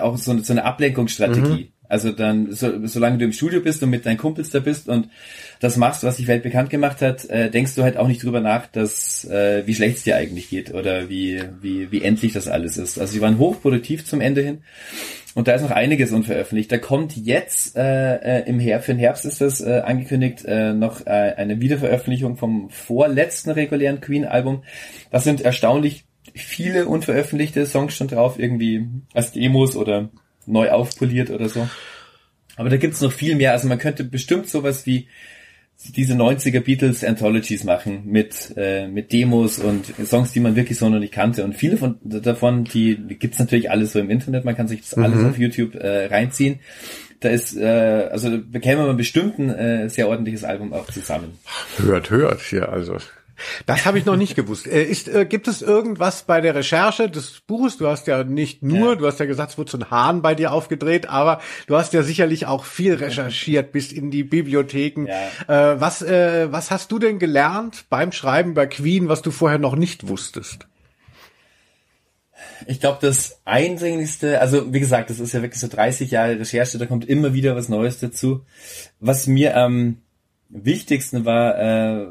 [0.00, 1.64] auch so, so eine Ablenkungsstrategie.
[1.64, 1.73] Mhm.
[1.88, 5.08] Also dann, so, solange du im Studio bist und mit deinen Kumpels da bist und
[5.60, 8.40] das machst, was die Welt bekannt gemacht hat, äh, denkst du halt auch nicht drüber
[8.40, 12.48] nach, dass äh, wie schlecht es dir eigentlich geht oder wie, wie, wie endlich das
[12.48, 12.98] alles ist.
[12.98, 14.58] Also sie waren hochproduktiv zum Ende hin.
[15.34, 16.70] Und da ist noch einiges unveröffentlicht.
[16.70, 20.72] Da kommt jetzt äh, äh, im Herbst, für den Herbst ist das äh, angekündigt, äh,
[20.72, 24.62] noch äh, eine Wiederveröffentlichung vom vorletzten regulären Queen-Album.
[25.10, 30.10] Das sind erstaunlich viele unveröffentlichte Songs schon drauf, irgendwie als Demos oder
[30.46, 31.68] neu aufpoliert oder so.
[32.56, 33.52] Aber da gibt's noch viel mehr.
[33.52, 35.08] Also man könnte bestimmt sowas wie
[35.96, 40.88] diese 90er Beatles Anthologies machen mit äh, mit Demos und Songs, die man wirklich so
[40.88, 44.56] noch nicht kannte und viele von davon, die gibt's natürlich alles so im Internet, man
[44.56, 45.04] kann sich das mhm.
[45.04, 46.60] alles auf YouTube äh, reinziehen.
[47.20, 51.38] Da ist äh, also bekäme man bestimmt ein äh, sehr ordentliches Album auch zusammen.
[51.78, 52.98] Hört, hört hier also.
[53.66, 54.66] Das habe ich noch nicht gewusst.
[54.66, 57.76] Äh, ist, äh, gibt es irgendwas bei der Recherche des Buches?
[57.76, 58.94] Du hast ja nicht nur, ja.
[58.96, 61.92] du hast ja gesagt, es wurde so ein Hahn bei dir aufgedreht, aber du hast
[61.92, 65.06] ja sicherlich auch viel recherchiert, bis in die Bibliotheken.
[65.06, 65.72] Ja.
[65.72, 69.58] Äh, was, äh, was hast du denn gelernt beim Schreiben bei Queen, was du vorher
[69.58, 70.66] noch nicht wusstest?
[72.66, 76.78] Ich glaube, das Eindringlichste, also wie gesagt, das ist ja wirklich so 30 Jahre Recherche,
[76.78, 78.44] da kommt immer wieder was Neues dazu.
[79.00, 79.98] Was mir am
[80.54, 82.06] wichtigsten war, äh,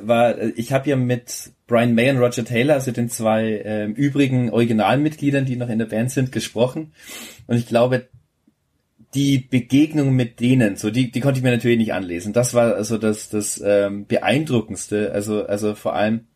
[0.00, 4.50] war, ich habe ja mit Brian May und Roger Taylor, also den zwei äh, übrigen
[4.50, 6.92] Originalmitgliedern, die noch in der Band sind, gesprochen.
[7.46, 8.08] Und ich glaube,
[9.14, 12.32] die Begegnung mit denen, so die, die konnte ich mir natürlich nicht anlesen.
[12.32, 15.12] Das war also das, das ähm, beeindruckendste.
[15.12, 16.26] Also, also vor allem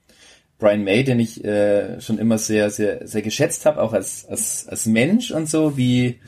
[0.58, 4.68] Brian May, den ich äh, schon immer sehr, sehr, sehr geschätzt habe, auch als, als,
[4.68, 6.20] als Mensch und so, wie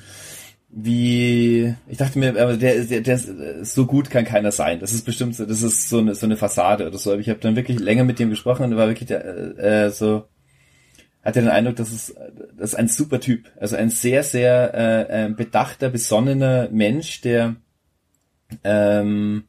[0.70, 4.80] wie ich dachte mir, aber der, der, der so gut kann keiner sein.
[4.80, 7.12] Das ist bestimmt so, das ist so eine so eine Fassade oder so.
[7.12, 9.24] Aber ich habe dann wirklich länger mit dem gesprochen und war wirklich der,
[9.58, 10.24] äh, so
[11.22, 12.14] hatte den Eindruck, dass es
[12.56, 17.56] das ist ein super Typ, also ein sehr sehr äh, äh, bedachter, besonnener Mensch, der
[18.62, 19.44] ähm,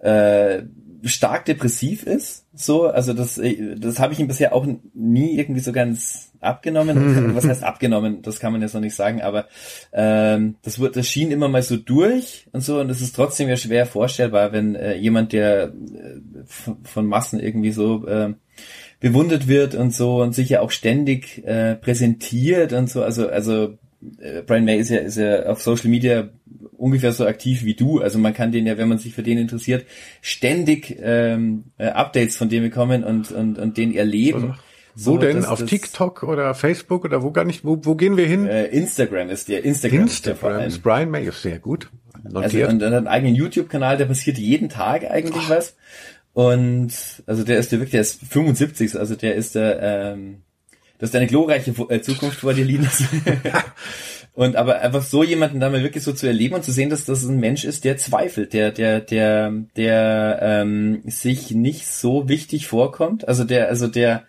[0.00, 0.62] äh,
[1.04, 3.40] stark depressiv ist, so, also das,
[3.76, 7.34] das habe ich ihm bisher auch nie irgendwie so ganz abgenommen.
[7.34, 8.22] Was heißt abgenommen?
[8.22, 9.46] Das kann man jetzt noch nicht sagen, aber
[9.92, 13.48] ähm, das wird, das schien immer mal so durch und so, und es ist trotzdem
[13.48, 16.52] ja schwer vorstellbar, wenn äh, jemand, der äh,
[16.84, 18.34] von Massen irgendwie so äh,
[19.00, 23.76] bewundert wird und so und sich ja auch ständig äh, präsentiert und so, also also
[24.18, 26.28] äh, Brian May ist ja, ist ja auf Social Media
[26.78, 28.00] ungefähr so aktiv wie du.
[28.00, 29.86] Also man kann den ja, wenn man sich für den interessiert,
[30.20, 34.50] ständig ähm, äh, Updates von dem bekommen und, und, und den erleben.
[34.50, 34.54] Also,
[34.98, 35.36] wo so, denn?
[35.36, 37.64] Das, auf das, TikTok oder Facebook oder wo gar nicht?
[37.64, 38.46] Wo, wo gehen wir hin?
[38.46, 39.62] Äh, Instagram ist der.
[39.62, 41.90] Instagram, Instagram ist, ist Brian May ist sehr gut.
[42.22, 42.44] Notiert.
[42.44, 45.50] Also und, und einen eigenen YouTube-Kanal, der passiert jeden Tag eigentlich oh.
[45.50, 45.76] was.
[46.32, 46.92] Und
[47.26, 50.42] also der ist der wirklich, der ist 75, also der ist der, ähm,
[50.98, 53.04] das ist eine glorreiche äh, Zukunft vor dir, Linus.
[54.36, 57.06] und aber einfach so jemanden da mal wirklich so zu erleben und zu sehen, dass
[57.06, 62.66] das ein Mensch ist, der zweifelt, der, der, der, der ähm, sich nicht so wichtig
[62.66, 63.26] vorkommt.
[63.26, 64.24] Also der, also der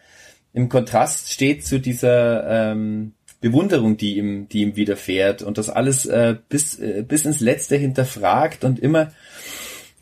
[0.54, 6.06] im Kontrast steht zu dieser ähm, Bewunderung, die ihm, die ihm widerfährt und das alles
[6.06, 9.12] äh, bis, äh, bis ins Letzte hinterfragt und immer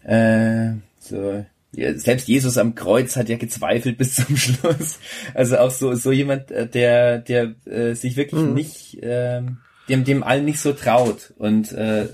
[0.04, 5.00] äh, so selbst Jesus am Kreuz hat ja gezweifelt bis zum Schluss.
[5.34, 8.54] Also auch so so jemand, äh, der der äh, sich wirklich mhm.
[8.54, 9.41] nicht äh,
[9.89, 12.08] dem dem allen nicht so traut und äh,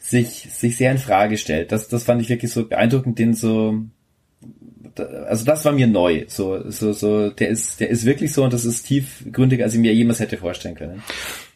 [0.00, 1.72] sich sich sehr in Frage stellt.
[1.72, 3.82] Das das fand ich wirklich so beeindruckend, den so
[5.26, 6.24] also das war mir neu.
[6.28, 9.80] So so so der ist der ist wirklich so und das ist tiefgründiger, als ich
[9.80, 11.02] mir jemals hätte vorstellen können.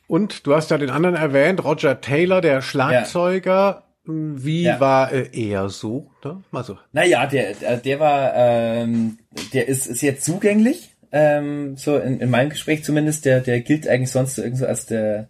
[0.06, 3.50] Und du hast ja den anderen erwähnt, Roger Taylor, der Schlagzeuger.
[3.50, 4.80] Ja wie ja.
[4.80, 6.10] war äh, er so?
[6.24, 6.42] Ne?
[6.50, 6.78] Mal so.
[6.92, 9.18] Naja, der, der war, ähm,
[9.52, 13.24] der ist sehr zugänglich, ähm, so in, in meinem Gespräch zumindest.
[13.24, 15.28] Der, der gilt eigentlich sonst so irgendwie so als der,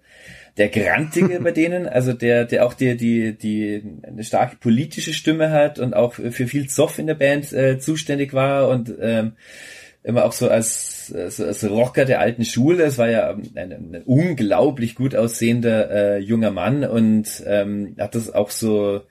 [0.56, 5.50] der Grantige bei denen, also der, der auch die, die, die eine starke politische Stimme
[5.50, 9.32] hat und auch für viel Zoff in der Band äh, zuständig war und ähm,
[10.02, 12.84] immer auch so als, als, als Rocker der alten Schule.
[12.84, 18.32] Es war ja ein, ein unglaublich gut aussehender äh, junger Mann und ähm, hat das
[18.32, 19.02] auch so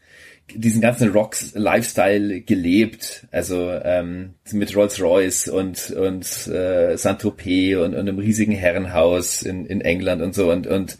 [0.53, 8.19] diesen ganzen Rock-Lifestyle gelebt, also ähm, mit Rolls-Royce und und äh, Saint-Tropez und, und einem
[8.19, 10.97] riesigen Herrenhaus in, in England und so und und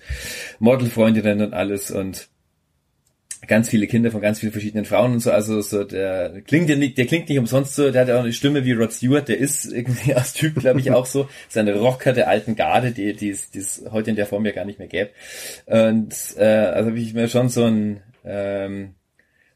[0.59, 2.27] Modelfreundinnen und alles und
[3.47, 6.75] ganz viele Kinder von ganz vielen verschiedenen Frauen und so, also so der klingt ja
[6.75, 9.37] nicht, der klingt nicht umsonst so, der hat auch eine Stimme wie Rod Stewart, der
[9.37, 13.29] ist irgendwie als Typ, glaube ich, auch so, seine Rocker der alten Garde, die die
[13.29, 15.11] es heute in der Form ja gar nicht mehr gäbe.
[15.65, 18.95] Und äh, also habe ich mir schon so ein ähm,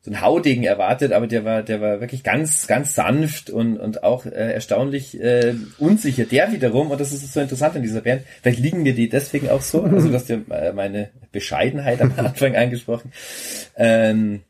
[0.03, 4.03] so ein Haudegen erwartet, aber der war, der war wirklich ganz, ganz sanft und, und
[4.03, 6.25] auch äh, erstaunlich äh, unsicher.
[6.25, 9.49] Der wiederum, und das ist so interessant in dieser Band, vielleicht liegen mir die deswegen
[9.49, 13.11] auch so, also du hast ja äh, meine Bescheidenheit am Anfang angesprochen,
[13.75, 14.41] ähm,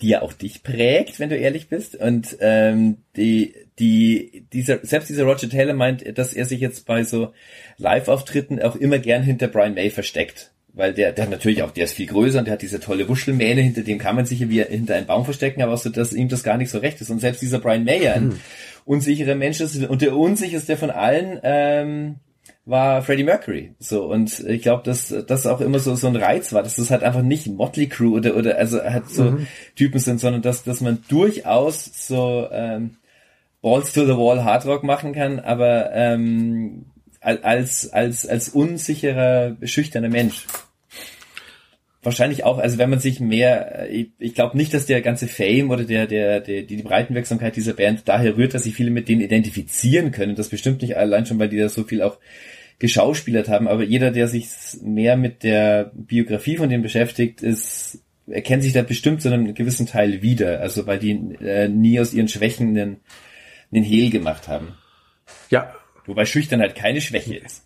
[0.00, 1.94] die ja auch dich prägt, wenn du ehrlich bist.
[1.94, 7.02] Und ähm, die, die, dieser, selbst dieser Roger Taylor meint, dass er sich jetzt bei
[7.04, 7.34] so
[7.76, 11.84] Live-Auftritten auch immer gern hinter Brian May versteckt weil der, der hat natürlich auch, der
[11.84, 14.62] ist viel größer und der hat diese tolle Wuschelmähne, hinter dem kann man sich wie
[14.62, 17.10] hinter einem Baum verstecken, aber auch so, dass ihm das gar nicht so recht ist.
[17.10, 18.40] Und selbst dieser Brian Mayer, ein hm.
[18.84, 22.16] unsicherer Mensch ist, und der unsicherste von allen, ähm,
[22.66, 23.74] war Freddie Mercury.
[23.78, 26.90] So, und ich glaube, dass das auch immer so, so ein Reiz war, dass das
[26.90, 29.46] halt einfach nicht Motley Crew oder, oder also halt so mhm.
[29.76, 32.96] Typen sind, sondern dass, dass man durchaus so ähm,
[33.62, 36.86] Balls to the Wall Hard Rock machen kann, aber ähm,
[37.20, 40.46] als, als, als unsicherer, schüchterner Mensch
[42.06, 45.70] wahrscheinlich auch, also wenn man sich mehr, ich, ich glaube nicht, dass der ganze Fame
[45.70, 49.20] oder der, der, der, die Breitenwirksamkeit dieser Band daher rührt, dass sich viele mit denen
[49.20, 50.36] identifizieren können.
[50.36, 52.18] Das bestimmt nicht allein schon, weil die da so viel auch
[52.78, 54.48] geschauspielert haben, aber jeder, der sich
[54.82, 59.86] mehr mit der Biografie von denen beschäftigt, ist, erkennt sich da bestimmt zu einem gewissen
[59.86, 60.60] Teil wieder.
[60.60, 62.96] Also weil die äh, nie aus ihren Schwächen einen,
[63.72, 64.74] einen Hehl gemacht haben.
[65.50, 65.74] Ja.
[66.04, 67.65] Wobei Schüchternheit keine Schwäche ist.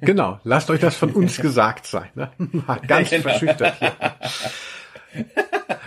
[0.00, 2.08] Genau, lasst euch das von uns gesagt sein.
[2.14, 2.30] Ne?
[2.86, 3.22] Ganz genau.
[3.22, 3.92] verschüchtert hier.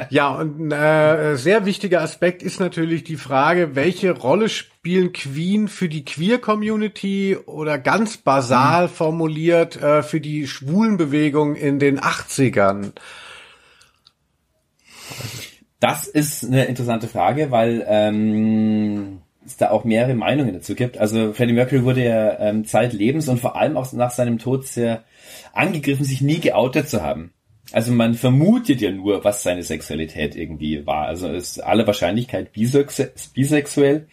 [0.10, 5.90] Ja, und äh, sehr wichtiger Aspekt ist natürlich die Frage, welche Rolle spielen Queen für
[5.90, 8.92] die Queer-Community oder ganz basal mhm.
[8.92, 12.92] formuliert äh, für die Schwulenbewegung in den 80ern?
[15.80, 20.98] Das ist eine interessante Frage, weil ähm, es da auch mehrere Meinungen dazu gibt.
[20.98, 25.04] Also Freddie Mercury wurde ja ähm, zeitlebens und vor allem auch nach seinem Tod sehr
[25.54, 27.34] angegriffen, sich nie geoutet zu haben.
[27.72, 31.08] Also man vermutet ja nur, was seine Sexualität irgendwie war.
[31.08, 34.08] Also ist aller Wahrscheinlichkeit bisexuell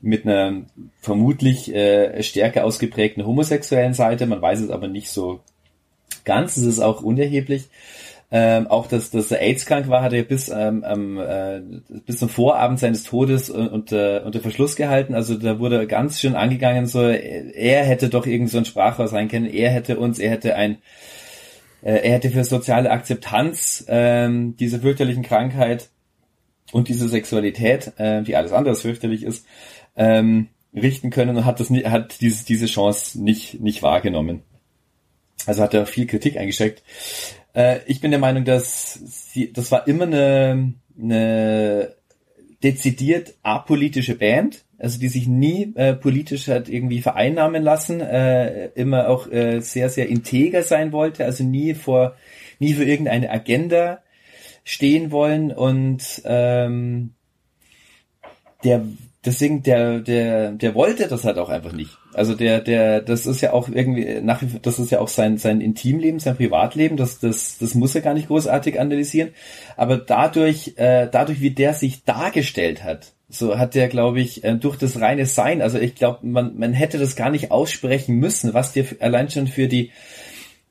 [0.00, 0.62] mit einer
[1.00, 4.26] vermutlich äh, stärker ausgeprägten homosexuellen Seite.
[4.26, 5.40] Man weiß es aber nicht so
[6.24, 6.56] ganz.
[6.56, 7.68] Es ist auch unerheblich.
[8.28, 10.82] Ähm, auch dass, dass er AIDS krank war, hat er bis ähm,
[11.18, 11.60] äh,
[12.04, 15.14] bis zum Vorabend seines Todes unter, unter Verschluss gehalten.
[15.14, 19.28] Also da wurde ganz schön angegangen, so er hätte doch irgend so ein Sprachrohr sein
[19.28, 20.78] können, er hätte uns, er hätte ein
[21.82, 25.88] äh, er hätte für soziale Akzeptanz ähm, dieser fürchterlichen Krankheit
[26.72, 29.46] und diese Sexualität, äh, die alles andere fürchterlich ist,
[29.94, 34.42] ähm, richten können und hat das hat diese, diese Chance nicht, nicht wahrgenommen.
[35.46, 36.82] Also hat er viel Kritik eingesteckt.
[37.56, 41.94] Äh, ich bin der Meinung, dass sie, das war immer eine, eine
[42.62, 49.08] dezidiert apolitische Band, also die sich nie äh, politisch hat irgendwie vereinnahmen lassen, äh, immer
[49.08, 52.14] auch äh, sehr, sehr integer sein wollte, also nie vor,
[52.58, 54.02] nie für irgendeine Agenda
[54.64, 57.14] stehen wollen und ähm,
[58.64, 58.84] der
[59.26, 61.98] deswegen, der, der, der wollte das halt auch einfach nicht.
[62.14, 65.08] Also der, der, das ist ja auch irgendwie, nach wie vor, das ist ja auch
[65.08, 69.30] sein, sein Intimleben, sein Privatleben, das, das, das muss er gar nicht großartig analysieren.
[69.76, 74.54] Aber dadurch, äh, dadurch, wie der sich dargestellt hat, so hat der, glaube ich, äh,
[74.54, 78.54] durch das reine Sein, also ich glaube, man, man hätte das gar nicht aussprechen müssen,
[78.54, 79.90] was dir allein schon für die,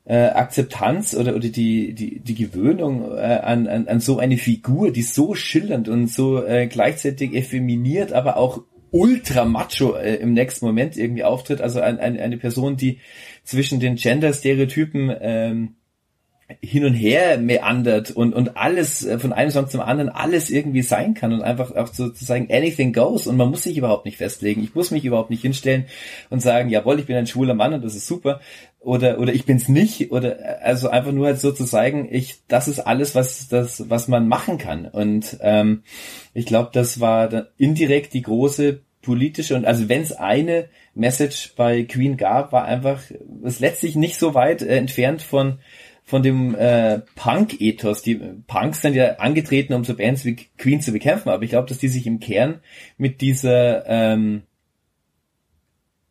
[0.06, 4.92] äh, Akzeptanz oder, oder die, die, die Gewöhnung äh, an, an, an so eine Figur,
[4.92, 10.64] die so schillernd und so äh, gleichzeitig effeminiert, aber auch ultra macho äh, im nächsten
[10.64, 11.60] Moment irgendwie auftritt.
[11.60, 13.00] Also ein, ein, eine Person, die
[13.44, 15.75] zwischen den Gender-Stereotypen ähm,
[16.60, 20.82] hin und her meandert und, und alles äh, von einem Song zum anderen alles irgendwie
[20.82, 24.62] sein kann und einfach auch sozusagen anything goes und man muss sich überhaupt nicht festlegen.
[24.62, 25.86] Ich muss mich überhaupt nicht hinstellen
[26.30, 28.40] und sagen, jawohl, ich bin ein schwuler Mann und das ist super
[28.78, 32.68] oder, oder ich bin's nicht oder also einfach nur halt so zu zeigen, ich, das
[32.68, 35.82] ist alles, was, das, was man machen kann und ähm,
[36.32, 41.82] ich glaube, das war indirekt die große politische und also wenn es eine Message bei
[41.82, 43.02] Queen gab, war einfach
[43.44, 45.58] es letztlich nicht so weit äh, entfernt von
[46.06, 48.00] von dem äh, Punk-Ethos.
[48.02, 48.14] Die
[48.46, 51.78] Punks sind ja angetreten, um so Bands wie Queen zu bekämpfen, aber ich glaube, dass
[51.78, 52.60] die sich im Kern
[52.96, 54.42] mit dieser ähm,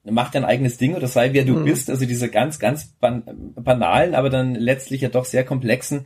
[0.04, 1.64] mach dein eigenes Ding oder sei wer du mhm.
[1.64, 3.24] bist, also diese ganz, ganz ban
[3.56, 6.06] banalen, aber dann letztlich ja doch sehr komplexen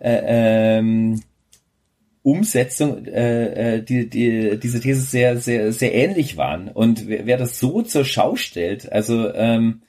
[0.00, 1.22] äh, ähm,
[2.22, 6.68] Umsetzung, äh, äh die, die, diese These sehr, sehr, sehr ähnlich waren.
[6.68, 9.82] Und wer, wer das so zur Schau stellt, also ähm,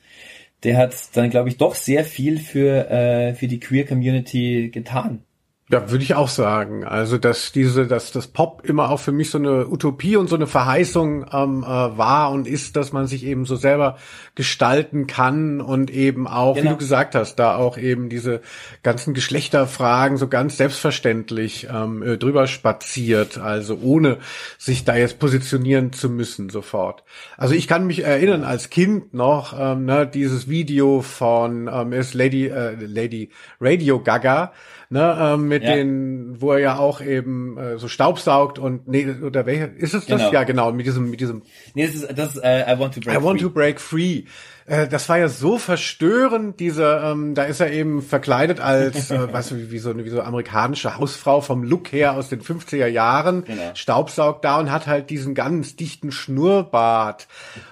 [0.64, 5.24] der hat dann, glaube ich, doch sehr viel für, äh, für die Queer Community getan.
[5.72, 6.84] Ja, würde ich auch sagen.
[6.84, 10.36] Also, dass diese, dass das Pop immer auch für mich so eine Utopie und so
[10.36, 13.97] eine Verheißung ähm, äh, war und ist, dass man sich eben so selber
[14.34, 16.65] gestalten kann und eben auch, genau.
[16.65, 18.41] wie du gesagt hast, da auch eben diese
[18.82, 24.17] ganzen Geschlechterfragen so ganz selbstverständlich ähm, äh, drüber spaziert, also ohne
[24.57, 27.03] sich da jetzt positionieren zu müssen sofort.
[27.38, 32.15] Also ich kann mich erinnern als Kind noch, ähm, ne, dieses Video von ähm, ist
[32.15, 33.30] Lady äh, Lady
[33.61, 34.51] Radio Gaga
[34.90, 35.76] ne, ähm, mit ja.
[35.76, 40.06] den, wo er ja auch eben äh, so Staubsaugt und nee, oder welche ist es
[40.06, 40.20] das?
[40.20, 40.32] Genau.
[40.32, 41.44] Ja, genau, mit diesem, mit diesem.
[41.76, 43.24] Nee, das ist das uh, I want to break I free.
[43.24, 44.24] want to break free.
[44.70, 49.34] Äh, das war ja so verstörend, diese, ähm, da ist er eben verkleidet als, äh,
[49.34, 52.42] weißt du, wie, wie so eine wie so amerikanische Hausfrau vom Look her aus den
[52.42, 53.72] 50er Jahren, genau.
[53.74, 57.28] staubsaugt da und hat halt diesen ganz dichten Schnurrbart.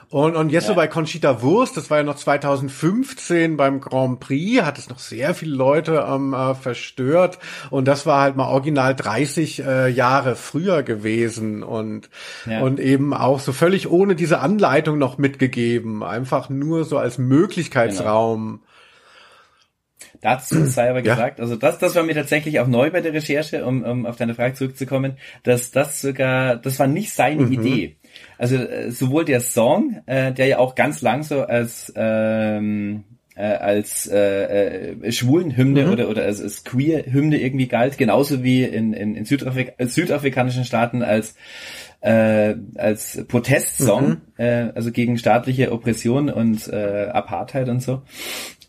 [0.10, 0.70] Und, und jetzt ja.
[0.70, 5.00] so bei Conchita Wurst, das war ja noch 2015 beim Grand Prix, hat es noch
[5.00, 7.40] sehr viele Leute ähm, äh, verstört.
[7.72, 12.10] Und das war halt mal original 30 äh, Jahre früher gewesen und,
[12.46, 12.62] ja.
[12.62, 16.04] und eben auch so völlig ohne diese Anleitung noch mitgegeben.
[16.04, 18.48] Einfach nur so als Möglichkeitsraum.
[18.48, 18.68] Genau.
[20.22, 21.44] Dazu sei aber gesagt, ja.
[21.44, 24.36] also das, das war mir tatsächlich auch neu bei der Recherche, um, um auf deine
[24.36, 27.52] Frage zurückzukommen, dass das sogar, das war nicht seine mhm.
[27.52, 27.97] Idee.
[28.38, 33.04] Also äh, sowohl der Song, äh, der ja auch ganz lang so als ähm,
[33.36, 35.92] äh, als äh, äh, Schwulenhymne mhm.
[35.92, 41.04] oder oder als, als Queer-Hymne irgendwie galt, genauso wie in, in, in Südafrik südafrikanischen Staaten
[41.04, 41.36] als
[42.02, 44.22] äh, als Protestsong, mhm.
[44.38, 48.02] äh, also gegen staatliche Oppression und äh, Apartheid und so,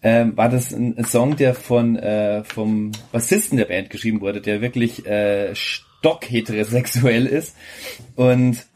[0.01, 4.41] äh, war das ein, ein, Song, der von äh, vom Bassisten der Band geschrieben wurde,
[4.41, 7.57] der wirklich äh, stockheterosexuell ist
[8.17, 8.67] und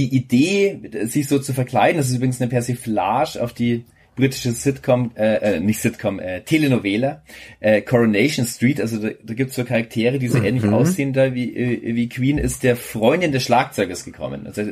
[0.00, 3.84] die Idee, sich so zu verkleiden, das ist übrigens eine Persiflage auf die
[4.16, 7.22] britische Sitcom, äh, äh, nicht Sitcom, äh, Telenovela,
[7.60, 10.44] äh, Coronation Street, also da, da gibt es so Charaktere, die so mhm.
[10.44, 14.46] ähnlich aussehen da wie, äh, wie Queen, ist der Freundin des Schlagzeugers gekommen.
[14.46, 14.62] Also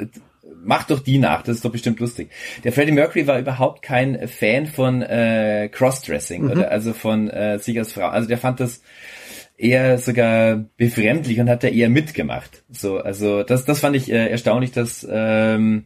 [0.64, 2.31] macht doch die nach, das ist doch bestimmt lustig.
[2.64, 6.51] Der Freddie Mercury war überhaupt kein Fan von äh, Crossdressing mhm.
[6.51, 8.09] oder also von äh, sich als Frau.
[8.09, 8.83] Also der fand das
[9.59, 12.63] eher sogar befremdlich und hat da eher mitgemacht.
[12.71, 15.85] So, also das, das fand ich äh, erstaunlich, dass ähm,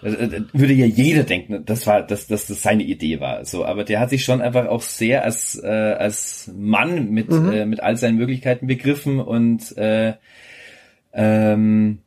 [0.00, 3.44] äh, würde ja jeder denken, das war, dass, dass das seine Idee war.
[3.44, 7.52] So, aber der hat sich schon einfach auch sehr als äh, als Mann mit mhm.
[7.52, 10.14] äh, mit all seinen Möglichkeiten begriffen und äh,
[11.12, 11.98] ähm,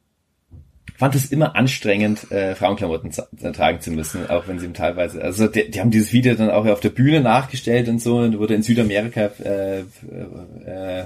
[0.98, 3.12] fand es immer anstrengend, äh, Frauenklamotten
[3.54, 6.66] tragen zu müssen, auch wenn sie teilweise, also die, die haben dieses Video dann auch
[6.66, 11.06] auf der Bühne nachgestellt und so und wurde in Südamerika äh, äh,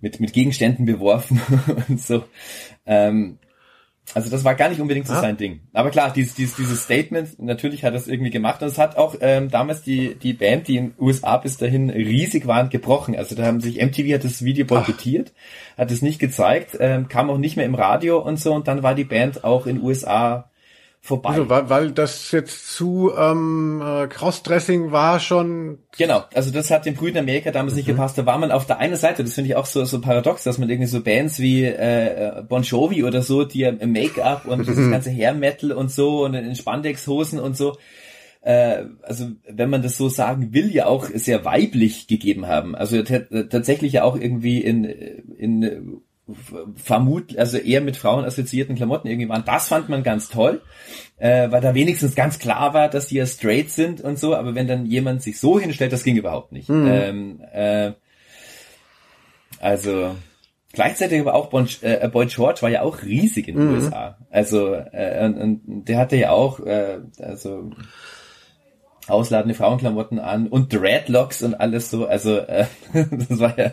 [0.00, 1.40] mit, mit Gegenständen beworfen
[1.88, 2.24] und so.
[2.86, 3.38] Ähm,
[4.12, 5.20] also das war gar nicht unbedingt so ah.
[5.20, 5.60] sein Ding.
[5.72, 8.62] Aber klar, dieses, dieses, dieses Statement, natürlich hat er es irgendwie gemacht.
[8.62, 11.90] Und es hat auch ähm, damals die, die Band, die in den USA bis dahin
[11.90, 13.16] riesig waren, gebrochen.
[13.16, 15.32] Also da haben sich, MTV hat das Video boykottiert,
[15.78, 18.52] hat es nicht gezeigt, ähm, kam auch nicht mehr im Radio und so.
[18.52, 20.50] Und dann war die Band auch in den USA
[21.04, 21.30] vorbei.
[21.30, 25.78] Also, weil, weil das jetzt zu ähm, äh, Crossdressing war schon.
[25.98, 27.76] Genau, also das hat den Brüdern Amerika damals mhm.
[27.76, 28.16] nicht gepasst.
[28.16, 30.56] Da war man auf der einen Seite, das finde ich auch so so paradox, dass
[30.56, 34.76] man irgendwie so Bands wie äh, Bon Jovi oder so, die im Make-up und das
[34.76, 37.76] ganze Hair Metal und so und in Spandex-Hosen und so
[38.40, 42.74] äh, also wenn man das so sagen will, ja auch sehr weiblich gegeben haben.
[42.74, 46.00] Also tatsächlich ja auch irgendwie in, in
[46.76, 49.44] vermut, also eher mit Frauen assoziierten Klamotten irgendwie waren.
[49.44, 50.62] Das fand man ganz toll,
[51.18, 54.34] äh, weil da wenigstens ganz klar war, dass die ja straight sind und so.
[54.34, 56.68] Aber wenn dann jemand sich so hinstellt, das ging überhaupt nicht.
[56.68, 56.86] Mhm.
[56.88, 57.92] Ähm, äh,
[59.60, 60.14] also
[60.72, 63.74] gleichzeitig aber auch bon, äh, Boy George war ja auch riesig in den mhm.
[63.74, 64.18] USA.
[64.30, 67.70] Also äh, und, und der hatte ja auch äh, also
[69.06, 72.06] ausladende Frauenklamotten an und Dreadlocks und alles so.
[72.06, 73.72] Also äh, das war ja,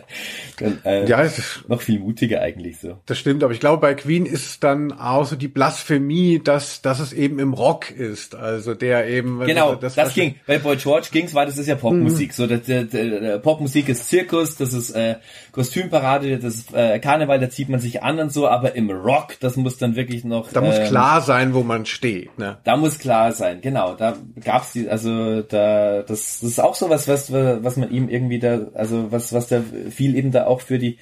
[0.84, 1.28] äh, ja
[1.68, 2.98] noch viel mutiger eigentlich so.
[3.06, 7.00] Das stimmt, aber ich glaube, bei Queen ist dann auch so die Blasphemie, dass, dass
[7.00, 8.34] es eben im Rock ist.
[8.34, 9.40] Also der eben.
[9.40, 10.34] Genau, das, das ging.
[10.46, 12.28] Bei Boy George ging's, war das ist ja Popmusik.
[12.28, 12.32] Mhm.
[12.32, 15.16] So, der, der, der, Popmusik ist Zirkus, das ist äh,
[15.52, 19.38] Kostümparade, das ist äh, Karneval, da zieht man sich an und so, aber im Rock,
[19.40, 20.52] das muss dann wirklich noch.
[20.52, 22.38] Da ähm, muss klar sein, wo man steht.
[22.38, 22.58] Ne?
[22.64, 23.94] Da muss klar sein, genau.
[23.94, 28.08] Da gab's die, also da, das, das ist auch so was, was, was man ihm
[28.08, 30.98] irgendwie da, also was, was da viel eben da auch für die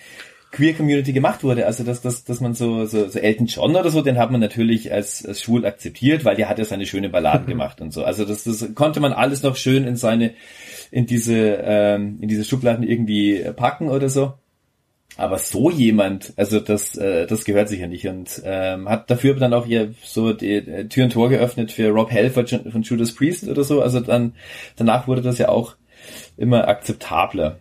[0.53, 1.67] Queer Community gemacht wurde.
[1.67, 4.41] Also dass, dass, dass man so, so, so Elton John oder so, den hat man
[4.41, 8.05] natürlich als, als schwul akzeptiert, weil der hat ja seine schöne Balladen gemacht und so.
[8.05, 10.35] Also das, das konnte man alles noch schön in seine,
[10.91, 14.35] in diese, ähm, in diese Schubladen irgendwie packen oder so.
[15.21, 19.53] Aber so jemand, also das, äh, das gehört sicher nicht und ähm, hat dafür dann
[19.53, 23.47] auch hier so die äh, Tür und Tor geöffnet für Rob Halford von Judas Priest
[23.47, 23.83] oder so.
[23.83, 24.35] Also dann
[24.77, 25.77] danach wurde das ja auch
[26.39, 27.59] immer akzeptabler.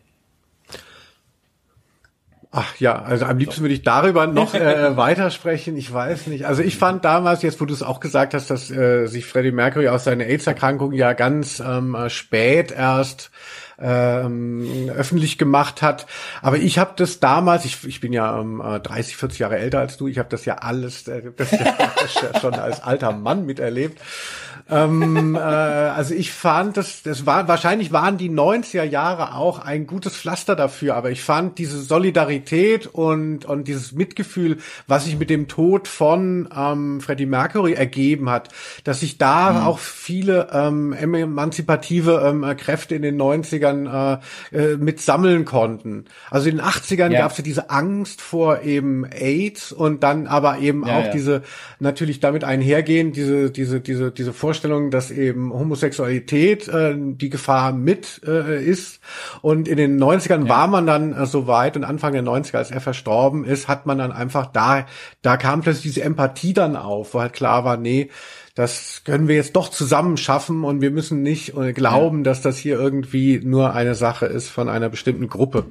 [2.51, 5.75] Ach ja, also am liebsten würde ich darüber noch äh, weitersprechen.
[5.75, 6.47] Ich weiß nicht.
[6.47, 9.51] Also ich fand damals, jetzt wo du es auch gesagt hast, dass äh, sich Freddie
[9.51, 13.31] Mercury aus seiner AIDS-Erkrankung ja ganz ähm, spät erst
[13.81, 16.05] ähm, öffentlich gemacht hat.
[16.41, 19.79] Aber ich habe das damals, ich, ich bin ja ähm, äh, 30, 40 Jahre älter
[19.79, 24.01] als du, ich habe das ja alles, äh, das ja schon als alter Mann miterlebt.
[24.69, 29.87] ähm, äh, also ich fand, das, das war, wahrscheinlich waren die 90er Jahre auch ein
[29.87, 34.57] gutes Pflaster dafür, aber ich fand diese Solidarität und, und dieses Mitgefühl,
[34.87, 38.49] was sich mit dem Tod von ähm, Freddie Mercury ergeben hat,
[38.83, 39.67] dass sich da mhm.
[39.67, 44.19] auch viele ähm, emanzipative ähm, Kräfte in den 90er 80ern
[44.51, 46.05] äh, äh mit sammeln konnten.
[46.29, 47.21] Also in den 80ern ja.
[47.21, 51.11] gab es ja diese Angst vor eben AIDS und dann aber eben ja, auch ja.
[51.11, 51.43] diese,
[51.79, 58.21] natürlich damit einhergehend, diese, diese, diese, diese Vorstellung, dass eben Homosexualität äh, die Gefahr mit
[58.25, 58.99] äh, ist.
[59.41, 62.71] Und in den 90ern war man dann äh, so weit und Anfang der 90er, als
[62.71, 64.85] er verstorben ist, hat man dann einfach da,
[65.21, 68.09] da kam plötzlich diese Empathie dann auf, wo halt klar war, nee,
[68.59, 72.23] das können wir jetzt doch zusammen schaffen und wir müssen nicht äh, glauben, ja.
[72.23, 75.67] dass das hier irgendwie nur eine Sache ist von einer bestimmten Gruppe.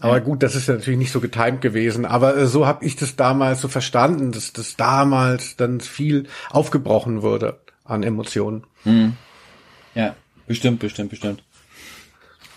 [0.00, 2.06] Aber gut, das ist ja natürlich nicht so getimt gewesen.
[2.06, 7.20] Aber äh, so habe ich das damals so verstanden, dass das damals dann viel aufgebrochen
[7.20, 8.64] wurde an Emotionen.
[8.84, 9.16] Hm.
[9.94, 10.16] Ja,
[10.46, 11.42] bestimmt, bestimmt, bestimmt.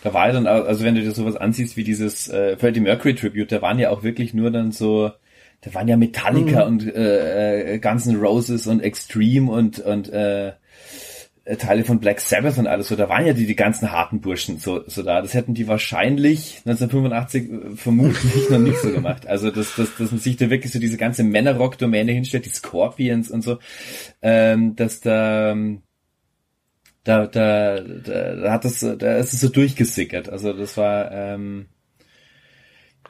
[0.04, 3.16] Da war ja dann, also wenn du dir sowas ansiehst wie dieses äh, Freddie Mercury
[3.16, 5.12] Tribute, da waren ja auch wirklich nur dann so,
[5.62, 6.74] da waren ja Metallica mhm.
[6.74, 10.54] und äh, äh, Guns N' Roses und Extreme und und äh,
[11.44, 14.22] äh, Teile von Black Sabbath und alles so, da waren ja die, die ganzen harten
[14.22, 15.22] Burschen so, so da.
[15.22, 19.26] Das hätten die wahrscheinlich 1985 äh, vermutlich noch nicht so gemacht.
[19.28, 23.32] Also, dass, dass, dass man sich da wirklich so diese ganze Männerrock-Domäne hinstellt, die Scorpions
[23.32, 23.58] und so,
[24.22, 25.56] ähm, dass da,
[27.04, 30.30] da, da, da, da hat das, da ist es so durchgesickert.
[30.30, 31.66] Also, das war, ähm,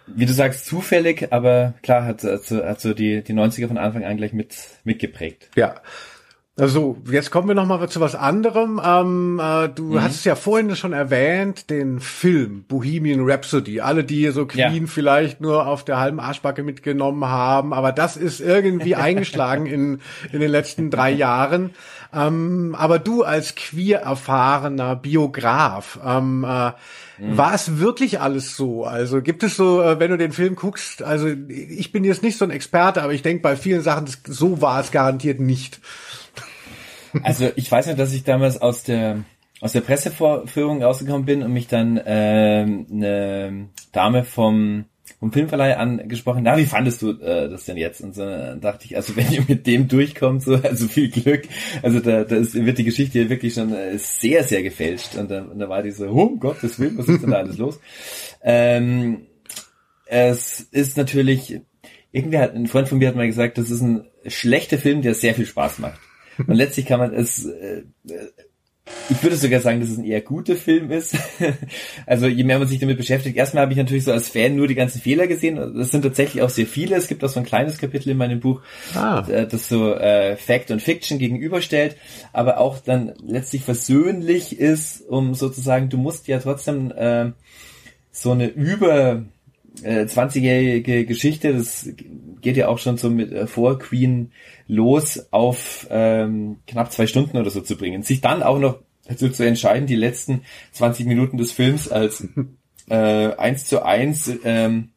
[0.08, 3.78] wie du sagst, zufällig, aber klar hat, hat, so, hat so die, die 90er von
[3.78, 5.50] Anfang an gleich mit, mitgeprägt.
[5.56, 5.76] Ja.
[6.58, 8.82] Also, jetzt kommen wir noch mal zu was anderem.
[8.84, 10.04] Ähm, äh, du mhm.
[10.04, 13.80] hast es ja vorhin schon erwähnt, den Film Bohemian Rhapsody.
[13.80, 14.88] Alle, die so Queen ja.
[14.88, 20.02] vielleicht nur auf der halben Arschbacke mitgenommen haben, aber das ist irgendwie eingeschlagen in,
[20.34, 21.72] in den letzten drei Jahren.
[22.14, 26.72] Ähm, aber du als queer erfahrener Biograf, ähm, äh,
[27.18, 27.38] mhm.
[27.38, 28.84] war es wirklich alles so?
[28.84, 32.38] Also gibt es so, äh, wenn du den Film guckst, also ich bin jetzt nicht
[32.38, 35.80] so ein Experte, aber ich denke bei vielen Sachen, so war es garantiert nicht.
[37.24, 39.24] Also ich weiß nicht, dass ich damals aus der
[39.60, 44.86] aus der Pressevorführung rausgekommen bin und mich dann äh, eine Dame vom
[45.20, 48.02] vom Filmverleih angesprochen, na, wie fandest du äh, das denn jetzt?
[48.02, 51.44] Und so dann dachte ich, also wenn ihr mit dem durchkommt, so, also viel Glück.
[51.84, 55.16] Also da, da ist, wird die Geschichte wirklich schon äh, sehr, sehr gefälscht.
[55.16, 57.38] Und dann, und da war die so, oh, um Gottes Willen, was ist denn da
[57.38, 57.80] alles los?
[58.42, 59.28] Ähm,
[60.06, 61.62] es ist natürlich,
[62.12, 65.14] irgendwie hat ein Freund von mir hat mal gesagt, das ist ein schlechter Film, der
[65.14, 66.00] sehr viel Spaß macht.
[66.38, 67.84] Und letztlich kann man es, äh,
[69.10, 71.16] ich würde sogar sagen, dass es ein eher guter Film ist.
[72.06, 74.68] also je mehr man sich damit beschäftigt, erstmal habe ich natürlich so als Fan nur
[74.68, 75.56] die ganzen Fehler gesehen.
[75.78, 76.96] Das sind tatsächlich auch sehr viele.
[76.96, 78.62] Es gibt auch so ein kleines Kapitel in meinem Buch,
[78.96, 79.26] ah.
[79.30, 81.96] Äh, das so äh, Fact und Fiction gegenüberstellt,
[82.34, 87.32] aber auch dann letztlich versöhnlich ist, um sozusagen, du musst ja trotzdem äh,
[88.12, 89.24] so eine über
[89.84, 91.90] äh, 20-jährige Geschichte, das
[92.42, 94.32] geht ja auch schon so mit äh, vor Queen
[94.72, 98.04] los auf ähm, knapp zwei Stunden oder so zu bringen.
[98.04, 102.26] Sich dann auch noch dazu zu entscheiden, die letzten 20 Minuten des Films als
[102.90, 104.92] äh, eins zu eins ähm,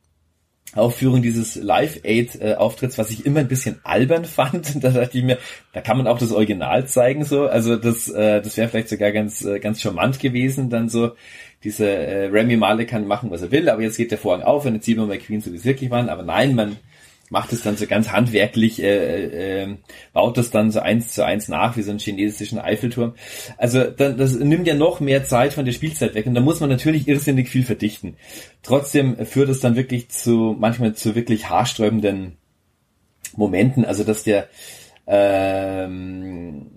[0.76, 4.82] Aufführung dieses Live-Aid-Auftritts, was ich immer ein bisschen albern fand.
[4.84, 5.38] da dachte ich mir,
[5.72, 7.48] da kann man auch das Original zeigen, so.
[7.48, 11.12] Also das, äh, das wäre vielleicht sogar ganz, äh, ganz charmant gewesen, dann so
[11.64, 14.66] diese äh, Remy Malek kann machen, was er will, aber jetzt geht der Vorhang auf
[14.66, 16.08] und jetzt sieht man mal Queen so wie es wirklich waren.
[16.08, 16.76] Aber nein, man
[17.30, 19.78] macht es dann so ganz handwerklich, äh, äh, ähm,
[20.12, 23.14] baut das dann so eins zu eins nach, wie so einen chinesischen Eiffelturm.
[23.56, 26.60] Also dann, das nimmt ja noch mehr Zeit von der Spielzeit weg und da muss
[26.60, 28.16] man natürlich irrsinnig viel verdichten.
[28.62, 32.36] Trotzdem führt es dann wirklich zu, manchmal zu wirklich haarsträubenden
[33.36, 34.48] Momenten, also dass der
[35.06, 36.70] ähm,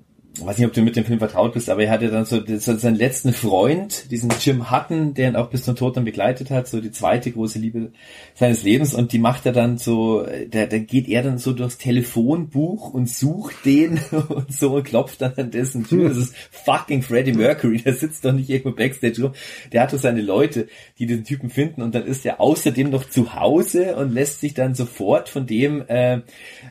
[0.46, 2.78] weiß nicht, ob du mit dem Film vertraut bist, aber er hatte dann so, so
[2.78, 6.68] seinen letzten Freund, diesen Jim Hutton, der ihn auch bis zum Tod dann begleitet hat,
[6.68, 7.92] so die zweite große Liebe
[8.36, 11.78] seines Lebens und die macht er dann so, da, da geht er dann so durchs
[11.78, 16.10] Telefonbuch und sucht den und so und klopft dann an dessen Tür.
[16.10, 19.32] Das ist fucking Freddie Mercury, der sitzt doch nicht irgendwo Backstage rum.
[19.72, 20.68] Der hat doch seine Leute,
[21.00, 24.54] die den Typen finden und dann ist er außerdem noch zu Hause und lässt sich
[24.54, 26.22] dann sofort von dem äh,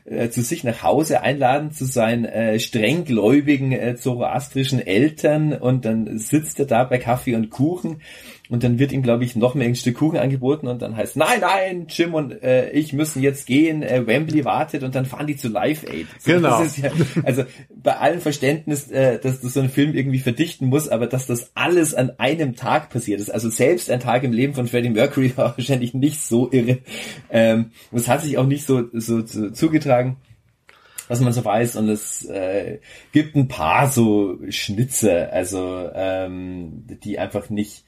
[0.05, 5.85] äh, zu sich nach Hause einladen, zu sein äh, strenggläubigen gläubigen äh, zoroastrischen Eltern und
[5.85, 8.01] dann sitzt er da bei Kaffee und Kuchen
[8.49, 11.17] und dann wird ihm, glaube ich, noch mehr ein Stück Kuchen angeboten und dann heißt,
[11.17, 15.27] nein, nein, Jim und äh, ich müssen jetzt gehen, äh, Wembley wartet und dann fahren
[15.27, 16.07] die zu Live Aid.
[16.19, 16.63] So, genau.
[16.63, 16.91] Ja,
[17.25, 17.45] also
[17.75, 21.51] bei allem Verständnis, äh, dass du so einen Film irgendwie verdichten musst, aber dass das
[21.55, 25.33] alles an einem Tag passiert ist, also selbst ein Tag im Leben von Freddie Mercury
[25.37, 26.79] war wahrscheinlich nicht so irre.
[27.31, 30.17] Ähm, das hat sich auch nicht so, so, so zugetragen
[31.09, 32.79] was man so weiß und es äh,
[33.13, 37.85] gibt ein paar so Schnitze, also ähm, die einfach nicht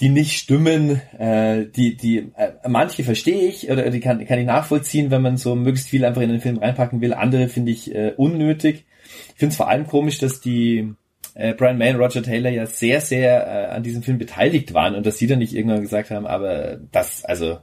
[0.00, 4.46] die nicht stimmen, äh, die, die, äh, manche verstehe ich oder die kann, kann ich
[4.46, 7.12] nachvollziehen, wenn man so möglichst viel einfach in den Film reinpacken will.
[7.12, 8.86] Andere finde ich äh, unnötig.
[9.34, 10.94] Ich finde es vor allem komisch, dass die
[11.34, 14.94] äh, Brian May und Roger Taylor ja sehr, sehr äh, an diesem Film beteiligt waren
[14.94, 17.58] und dass sie dann nicht irgendwann gesagt haben, aber das, also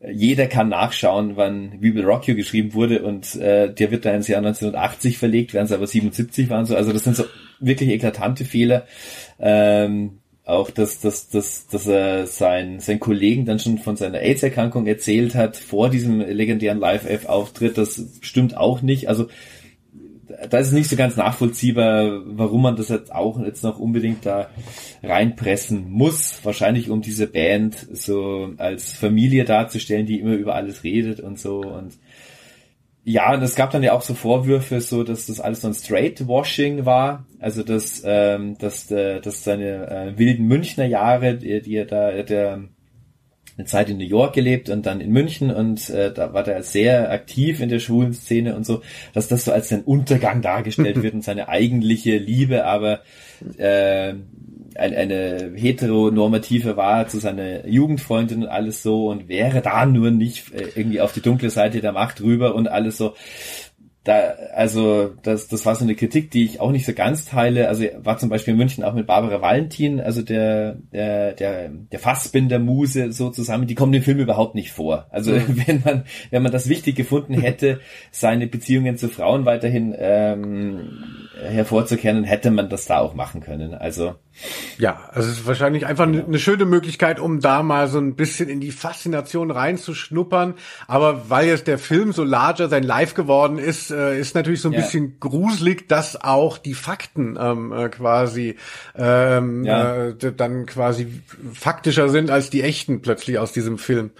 [0.00, 4.14] jeder kann nachschauen, wann We Will Rock You geschrieben wurde und äh, der wird da
[4.14, 6.76] ins Jahr 1980 verlegt, während es aber 77 waren so.
[6.76, 7.24] Also das sind so
[7.60, 8.86] wirklich eklatante Fehler.
[9.38, 14.86] Ähm, auch dass, dass, dass, dass er sein, sein Kollegen dann schon von seiner AIDS-Erkrankung
[14.86, 19.08] erzählt hat vor diesem legendären Live-F-Auftritt, das stimmt auch nicht.
[19.08, 19.26] Also
[20.50, 24.26] da ist es nicht so ganz nachvollziehbar, warum man das jetzt auch jetzt noch unbedingt
[24.26, 24.48] da
[25.02, 26.40] reinpressen muss.
[26.42, 31.60] Wahrscheinlich um diese Band so als Familie darzustellen, die immer über alles redet und so
[31.60, 31.98] und
[33.08, 35.74] ja, und es gab dann ja auch so Vorwürfe, so dass das alles so ein
[35.74, 41.76] Straight-Washing war, also dass, ähm, dass, äh, dass seine äh, wilden Münchner Jahre, die, die
[41.76, 42.64] er da, der
[43.56, 46.62] eine Zeit in New York gelebt und dann in München und äh, da war der
[46.62, 48.82] sehr aktiv in der schwulen Szene und so,
[49.14, 53.00] dass das so als sein Untergang dargestellt wird und seine eigentliche Liebe, aber
[53.56, 54.14] äh,
[54.78, 60.52] ein, eine heteronormative war zu seiner Jugendfreundin und alles so und wäre da nur nicht
[60.52, 63.14] äh, irgendwie auf die dunkle Seite der Macht rüber und alles so.
[64.06, 67.66] Da, also das, das war so eine Kritik, die ich auch nicht so ganz teile.
[67.66, 71.98] Also war zum Beispiel in München auch mit Barbara Valentin, also der der der, der
[71.98, 73.66] Fassbinder-Muse so zusammen.
[73.66, 75.08] Die kommen im Film überhaupt nicht vor.
[75.10, 75.60] Also mhm.
[75.66, 77.80] wenn man wenn man das wichtig gefunden hätte,
[78.12, 80.88] seine Beziehungen zu Frauen weiterhin ähm,
[81.42, 83.74] hervorzukehren, hätte man das da auch machen können.
[83.74, 84.14] Also
[84.78, 88.14] ja, also es ist wahrscheinlich einfach eine, eine schöne Möglichkeit, um da mal so ein
[88.14, 90.54] bisschen in die Faszination reinzuschnuppern.
[90.86, 94.68] Aber weil jetzt der Film so larger sein Live geworden ist, äh, ist natürlich so
[94.68, 94.80] ein ja.
[94.80, 98.56] bisschen gruselig, dass auch die Fakten ähm, äh, quasi
[98.94, 100.08] ähm, ja.
[100.08, 101.22] äh, dann quasi
[101.52, 104.10] faktischer sind als die echten plötzlich aus diesem Film.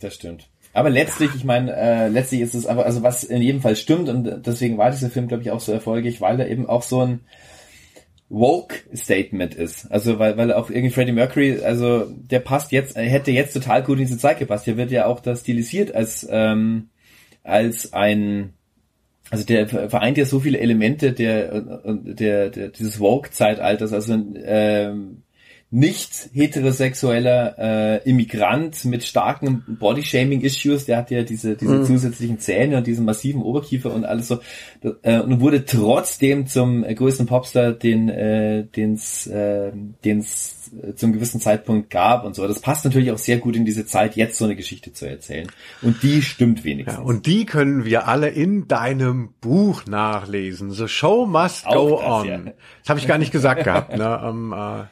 [0.00, 0.48] Das stimmt.
[0.72, 4.08] Aber letztlich, ich meine, äh, letztlich ist es aber, also was in jedem Fall stimmt
[4.08, 7.00] und deswegen war dieser Film, glaube ich, auch so erfolgreich, weil er eben auch so
[7.00, 7.20] ein
[8.34, 9.90] Woke-Statement ist.
[9.90, 13.98] Also weil, weil auch irgendwie Freddie Mercury, also der passt jetzt, hätte jetzt total gut
[13.98, 14.66] in diese Zeit gepasst.
[14.66, 16.88] Der wird ja auch da stilisiert als ähm,
[17.42, 18.54] als ein
[19.30, 25.23] also der vereint ja so viele Elemente der der, der dieses Woke-Zeitalters, also ähm,
[25.74, 31.84] nicht heterosexueller äh, Immigrant mit starken Body-Shaming-Issues, der hat ja diese, diese mhm.
[31.84, 34.38] zusätzlichen Zähne und diesen massiven Oberkiefer und alles so,
[35.02, 39.72] äh, und wurde trotzdem zum äh, größten Popstar, den äh, den's, äh,
[40.04, 42.46] den's zum gewissen Zeitpunkt gab und so.
[42.46, 45.48] Das passt natürlich auch sehr gut in diese Zeit, jetzt so eine Geschichte zu erzählen.
[45.82, 46.98] Und die stimmt wenigstens.
[46.98, 50.70] Ja, und die können wir alle in deinem Buch nachlesen.
[50.70, 52.28] The Show Must Go das, On.
[52.28, 52.38] Ja.
[52.38, 53.96] Das habe ich gar nicht gesagt gehabt.
[53.96, 54.18] Ne?
[54.28, 54.84] Um, äh,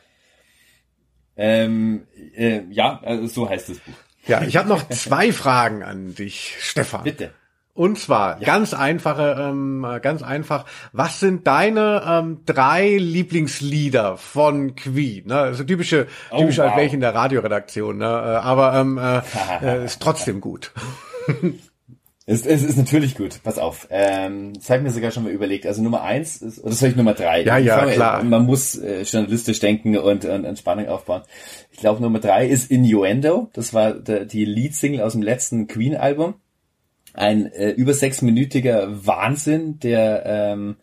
[1.37, 2.07] ähm,
[2.37, 3.93] äh, ja, also so heißt das Buch.
[4.27, 7.03] Ja, ich habe noch zwei Fragen an dich, Stefan.
[7.03, 7.33] Bitte.
[7.75, 8.47] Und zwar ja.
[8.47, 10.67] ganz einfache, ähm, ganz einfach.
[10.93, 15.27] Was sind deine ähm, drei Lieblingslieder von Queen?
[15.27, 15.39] Ne?
[15.39, 16.67] Also typische, oh, typisch wow.
[16.67, 17.97] als welche in der Radioredaktion.
[17.97, 18.05] Ne?
[18.05, 19.23] Äh, aber ähm, äh,
[19.63, 20.73] äh, ist trotzdem gut.
[22.33, 23.87] Es, es ist natürlich gut, pass auf.
[23.91, 25.67] Ähm, das habe ich mir sogar schon mal überlegt.
[25.67, 27.43] Also Nummer eins ist, oder soll ich Nummer drei?
[27.43, 28.25] Ja, ja, fange, klar.
[28.25, 31.23] Man muss äh, journalistisch denken und, und, und Spannung aufbauen.
[31.71, 33.51] Ich glaube, Nummer drei ist Innuendo.
[33.53, 36.35] Das war der, die Lead-Single aus dem letzten Queen-Album.
[37.13, 40.77] Ein äh, über sechsminütiger Wahnsinn, der ähm,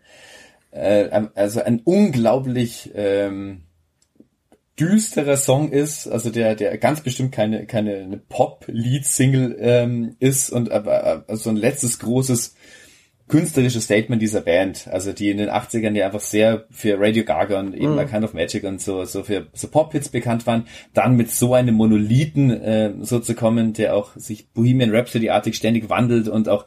[0.69, 3.63] äh, also ein unglaublich ähm,
[4.79, 11.25] düsterer Song ist, also der der ganz bestimmt keine keine Pop-Lead-Single ähm, ist und aber
[11.27, 12.55] also ein letztes großes
[13.27, 17.59] künstlerisches Statement dieser Band, also die in den 80ern ja einfach sehr für Radio Gaga
[17.59, 18.07] und eben mm.
[18.07, 21.75] Kind of Magic und so so für so Pop-Hits bekannt waren, dann mit so einem
[21.75, 26.65] Monolithen äh, so zu kommen, der auch sich Bohemian Rhapsody-artig ständig wandelt und auch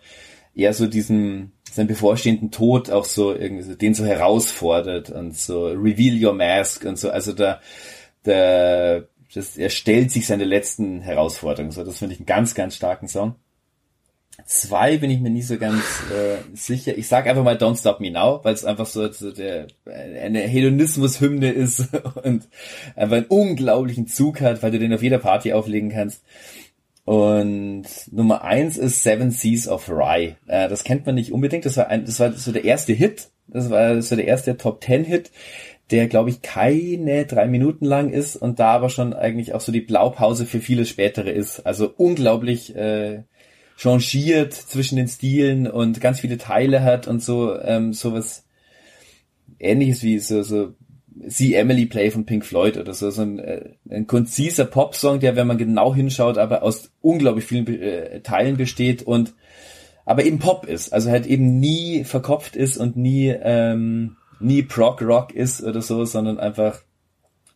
[0.54, 5.66] eher so diesen seinen bevorstehenden Tod auch so irgendwie so, den so herausfordert und so
[5.68, 7.60] Reveal Your Mask und so, also da
[8.24, 11.72] der, das, er stellt sich seine letzten Herausforderungen.
[11.72, 13.36] So, das finde ich einen ganz, ganz starken Song.
[14.46, 16.96] Zwei bin ich mir nie so ganz äh, sicher.
[16.96, 20.40] Ich sag einfach mal Don't Stop Me Now, weil es einfach so, so der eine
[20.40, 21.88] Hedonismus-Hymne ist
[22.24, 22.48] und
[22.96, 26.22] einfach einen unglaublichen Zug hat, weil du den auf jeder Party auflegen kannst.
[27.04, 30.36] Und Nummer eins ist Seven Seas of Rye.
[30.46, 31.66] Äh, das kennt man nicht unbedingt.
[31.66, 33.28] Das war ein, das war so der erste Hit.
[33.48, 35.30] Das war so der erste Top Ten Hit,
[35.91, 39.72] der glaube ich keine drei Minuten lang ist und da aber schon eigentlich auch so
[39.72, 41.61] die Blaupause für viele spätere ist.
[41.66, 43.24] Also unglaublich äh,
[43.76, 48.47] changiert zwischen den Stilen und ganz viele Teile hat und so ähm, sowas
[49.59, 50.74] ähnliches wie so so
[51.26, 55.37] See Emily Play von Pink Floyd oder so, so ein, äh, ein konziser Popsong, der,
[55.37, 59.35] wenn man genau hinschaut, aber aus unglaublich vielen äh, Teilen besteht und
[60.05, 65.01] aber eben Pop ist, also halt eben nie verkopft ist und nie ähm, nie Prog
[65.03, 66.80] Rock ist oder so, sondern einfach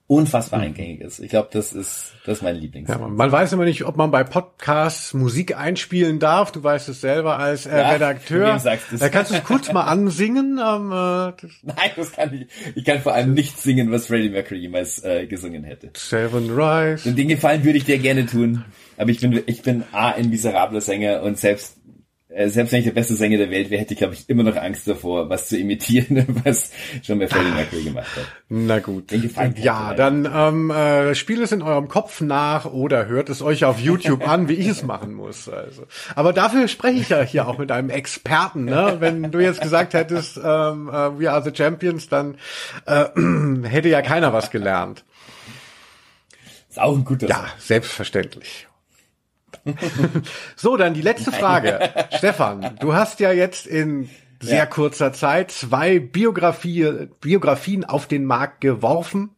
[0.09, 0.67] unfassbar mhm.
[0.67, 1.19] eingängig ist.
[1.19, 2.89] Ich glaube, das ist das ist mein Lieblings.
[2.89, 6.53] Ja, man weiß immer nicht, ob man bei Podcasts Musik einspielen darf.
[6.53, 8.61] Du weißt es selber als äh, ja, Redakteur.
[8.99, 10.61] Da kannst du es kurz mal ansingen.
[10.65, 10.95] Ähm, äh,
[11.63, 12.47] Nein, das kann ich.
[12.75, 15.91] Ich kann vor allem nicht singen, was Freddie Mercury jemals äh, gesungen hätte.
[15.95, 17.13] Seven Rise.
[17.13, 18.65] Den Gefallen würde ich dir gerne tun.
[18.97, 21.76] Aber ich bin, ich bin A, ein miserabler Sänger und selbst äh,
[22.49, 24.57] selbst wenn ich der beste Sänger der Welt wäre, hätte ich, glaube ich, immer noch
[24.57, 26.71] Angst davor, was zu imitieren, was
[27.03, 28.27] schon bei Freddie Mercury gemacht hat.
[28.49, 29.13] Na gut.
[29.57, 33.81] Ja, dann ähm, äh, spielt es in eurem Kopf nach oder hört es euch auf
[33.81, 35.49] YouTube an, wie ich es machen muss.
[35.49, 35.85] Also.
[36.15, 38.67] Aber dafür spreche ich ja hier auch mit einem Experten.
[38.67, 38.97] Ne?
[39.01, 42.37] Wenn du jetzt gesagt hättest, ähm, äh, we are the champions, dann
[42.87, 43.07] äh,
[43.69, 45.05] hätte ja keiner was gelernt.
[46.69, 48.67] Ist auch ein guter Ja, selbstverständlich.
[50.57, 51.79] So, dann die letzte Frage.
[52.17, 54.09] Stefan, du hast ja jetzt in
[54.41, 54.67] sehr ja.
[54.67, 59.31] kurzer Zeit zwei Biografie, Biografien auf den Markt geworfen.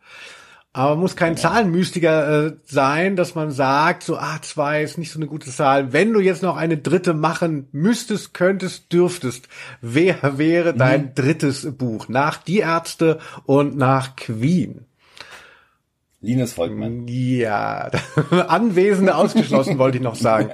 [0.75, 1.41] Aber man muss kein ja.
[1.41, 5.93] Zahlenmystiker äh, sein, dass man sagt, so, ah, zwei ist nicht so eine gute Zahl.
[5.93, 9.49] Wenn du jetzt noch eine dritte machen müsstest, könntest, dürftest,
[9.81, 10.79] wer wäre mhm.
[10.79, 12.09] dein drittes Buch?
[12.09, 14.88] Nach Die Ärzte und nach Queen.
[16.21, 17.07] Linus Volkmann.
[17.07, 17.91] Ja,
[18.49, 20.51] Anwesende ausgeschlossen, wollte ich noch sagen.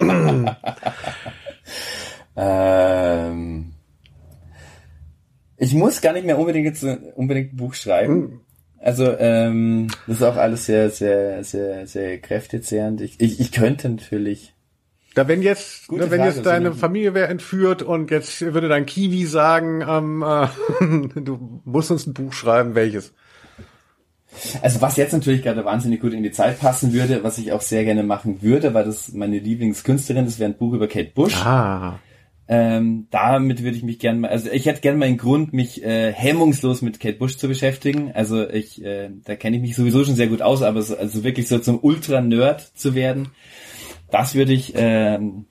[2.36, 3.74] ähm,
[5.56, 6.84] ich muss gar nicht mehr unbedingt jetzt
[7.14, 8.14] unbedingt ein Buch schreiben.
[8.14, 8.40] Hm.
[8.80, 13.00] Also ähm, das ist auch alles sehr, sehr, sehr, sehr kräftezehrend.
[13.00, 14.54] Ich, ich, ich könnte natürlich.
[15.14, 18.86] Da wenn jetzt, ne, wenn Frage, jetzt deine Familie wäre entführt und jetzt würde dein
[18.86, 23.14] Kiwi sagen, ähm, äh, du musst uns ein Buch schreiben, welches?
[24.62, 27.60] Also was jetzt natürlich gerade wahnsinnig gut in die Zeit passen würde, was ich auch
[27.60, 31.36] sehr gerne machen würde, weil das meine Lieblingskünstlerin, das wäre ein Buch über Kate Bush.
[31.36, 31.98] Ah.
[32.50, 35.84] Ähm, damit würde ich mich gerne mal, also ich hätte gerne mal einen Grund, mich
[35.84, 38.12] äh, hemmungslos mit Kate Bush zu beschäftigen.
[38.12, 41.24] Also ich, äh, da kenne ich mich sowieso schon sehr gut aus, aber so, also
[41.24, 43.28] wirklich so zum Ultra-Nerd zu werden,
[44.10, 45.44] das würde ich, ähm,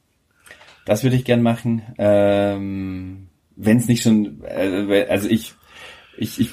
[0.85, 1.83] das würde ich gern machen.
[1.99, 5.53] Ähm, Wenn es nicht schon, äh, also ich,
[6.17, 6.49] ich, ich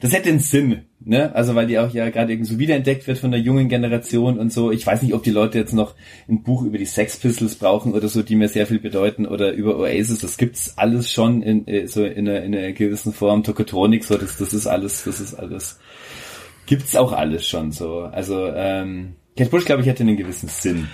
[0.00, 1.34] das hätte einen Sinn, ne?
[1.34, 4.52] Also weil die auch ja gerade irgendwie so wiederentdeckt wird von der jungen Generation und
[4.52, 4.70] so.
[4.70, 5.94] Ich weiß nicht, ob die Leute jetzt noch
[6.28, 9.52] ein Buch über die Sex Pistols brauchen oder so, die mir sehr viel bedeuten oder
[9.52, 10.20] über Oasis.
[10.20, 13.42] Das gibt's alles schon in äh, so in einer, in einer gewissen Form.
[13.42, 15.78] Tokotronik, so das, das ist alles, das ist alles.
[16.66, 18.00] Gibt's auch alles schon so.
[18.00, 20.88] Also ähm, Kate Bush, glaube ich, hätte einen gewissen Sinn.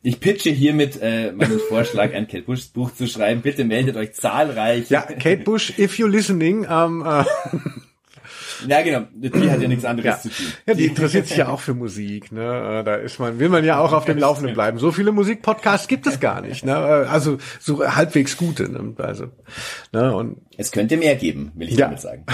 [0.00, 3.42] Ich pitche hiermit äh, meinen Vorschlag, ein Kate Bush Buch zu schreiben.
[3.42, 4.90] Bitte meldet euch zahlreich.
[4.90, 7.24] Ja, Kate Bush, if you're listening, um, uh
[8.66, 9.06] ja, genau.
[9.12, 10.18] Die hat ja nichts anderes ja.
[10.18, 10.46] zu tun.
[10.66, 12.32] Ja, die interessiert sich ja auch für Musik.
[12.32, 12.80] Ne?
[12.80, 14.78] Äh, da ist man, will man ja auch auf dem Laufenden bleiben.
[14.78, 16.64] So viele Musikpodcasts gibt es gar nicht.
[16.64, 16.72] Ne?
[16.72, 18.70] Äh, also so halbwegs gute.
[18.70, 18.94] Ne?
[18.98, 19.26] Also,
[19.92, 20.14] ne?
[20.14, 21.86] Und es könnte mehr geben, will ich ja.
[21.86, 22.24] damit sagen.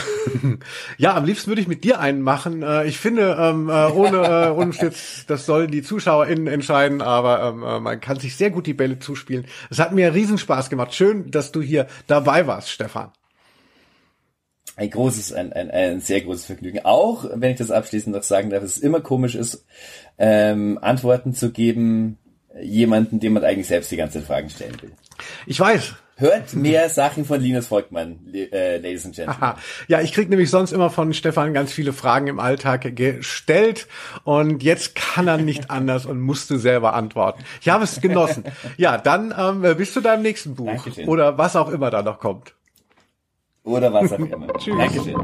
[0.98, 2.62] ja, am liebsten würde ich mit dir einen machen.
[2.62, 8.00] Äh, ich finde, ähm, ohne uns jetzt, das sollen die ZuschauerInnen entscheiden, aber ähm, man
[8.00, 9.44] kann sich sehr gut die Bälle zuspielen.
[9.70, 10.94] Es hat mir riesen Spaß gemacht.
[10.94, 13.10] Schön, dass du hier dabei warst, Stefan
[14.76, 16.84] ein großes, ein, ein, ein sehr großes Vergnügen.
[16.84, 19.64] Auch, wenn ich das abschließend noch sagen darf, es immer komisch ist,
[20.18, 22.18] ähm, Antworten zu geben,
[22.60, 24.92] jemanden, dem man eigentlich selbst die ganze Fragen stellen will.
[25.46, 25.94] Ich weiß.
[26.16, 29.42] Hört mehr Sachen von Linus Volkmann, äh, Ladies and Gentlemen.
[29.42, 29.58] Aha.
[29.88, 33.88] Ja, ich krieg nämlich sonst immer von Stefan ganz viele Fragen im Alltag gestellt
[34.22, 37.42] und jetzt kann er nicht anders und musste selber antworten.
[37.60, 38.44] Ich habe es genossen.
[38.76, 41.08] Ja, dann ähm, bis zu deinem nächsten Buch Dankeschön.
[41.08, 42.54] oder was auch immer da noch kommt.
[43.64, 44.46] Oder was auch immer.
[44.58, 44.76] Tschüss.
[44.76, 45.16] Dankeschön.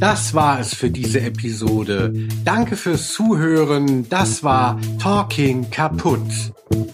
[0.00, 2.12] Das war es für diese Episode.
[2.44, 4.08] Danke fürs Zuhören.
[4.08, 6.20] Das war Talking Kaputt.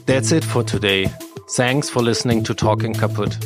[0.06, 1.08] That's it for today.
[1.56, 3.38] Thanks for listening to Talking Kaputt.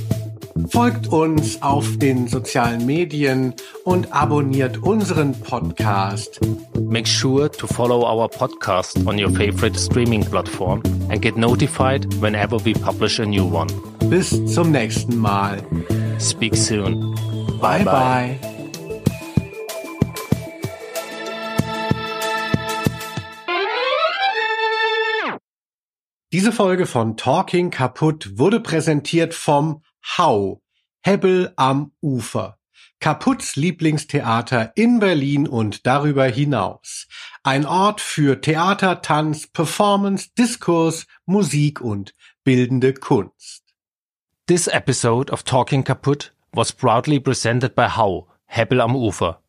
[0.68, 6.40] Folgt uns auf den sozialen Medien und abonniert unseren Podcast.
[6.78, 12.62] Make sure to follow our podcast on your favorite streaming platform and get notified whenever
[12.64, 13.68] we publish a new one.
[14.10, 15.62] Bis zum nächsten Mal.
[16.18, 17.14] Speak soon.
[17.60, 17.84] Bye bye.
[17.84, 18.38] bye.
[26.32, 30.62] Diese Folge von Talking Kaputt wurde präsentiert vom Hau,
[31.04, 32.58] Hebbel am Ufer.
[33.00, 37.08] Kaputts Lieblingstheater in Berlin und darüber hinaus.
[37.42, 43.64] Ein Ort für Theater, Tanz, Performance, Diskurs, Musik und bildende Kunst.
[44.46, 49.40] This episode of Talking Kaputt was proudly presented by Hau, Hebbel am Ufer,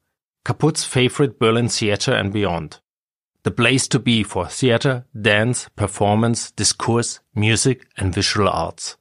[0.43, 2.83] Kaputt's favorite Berlin theater and beyond.
[3.43, 8.97] the place to be for theater, dance, performance, discourse, music, and visual arts.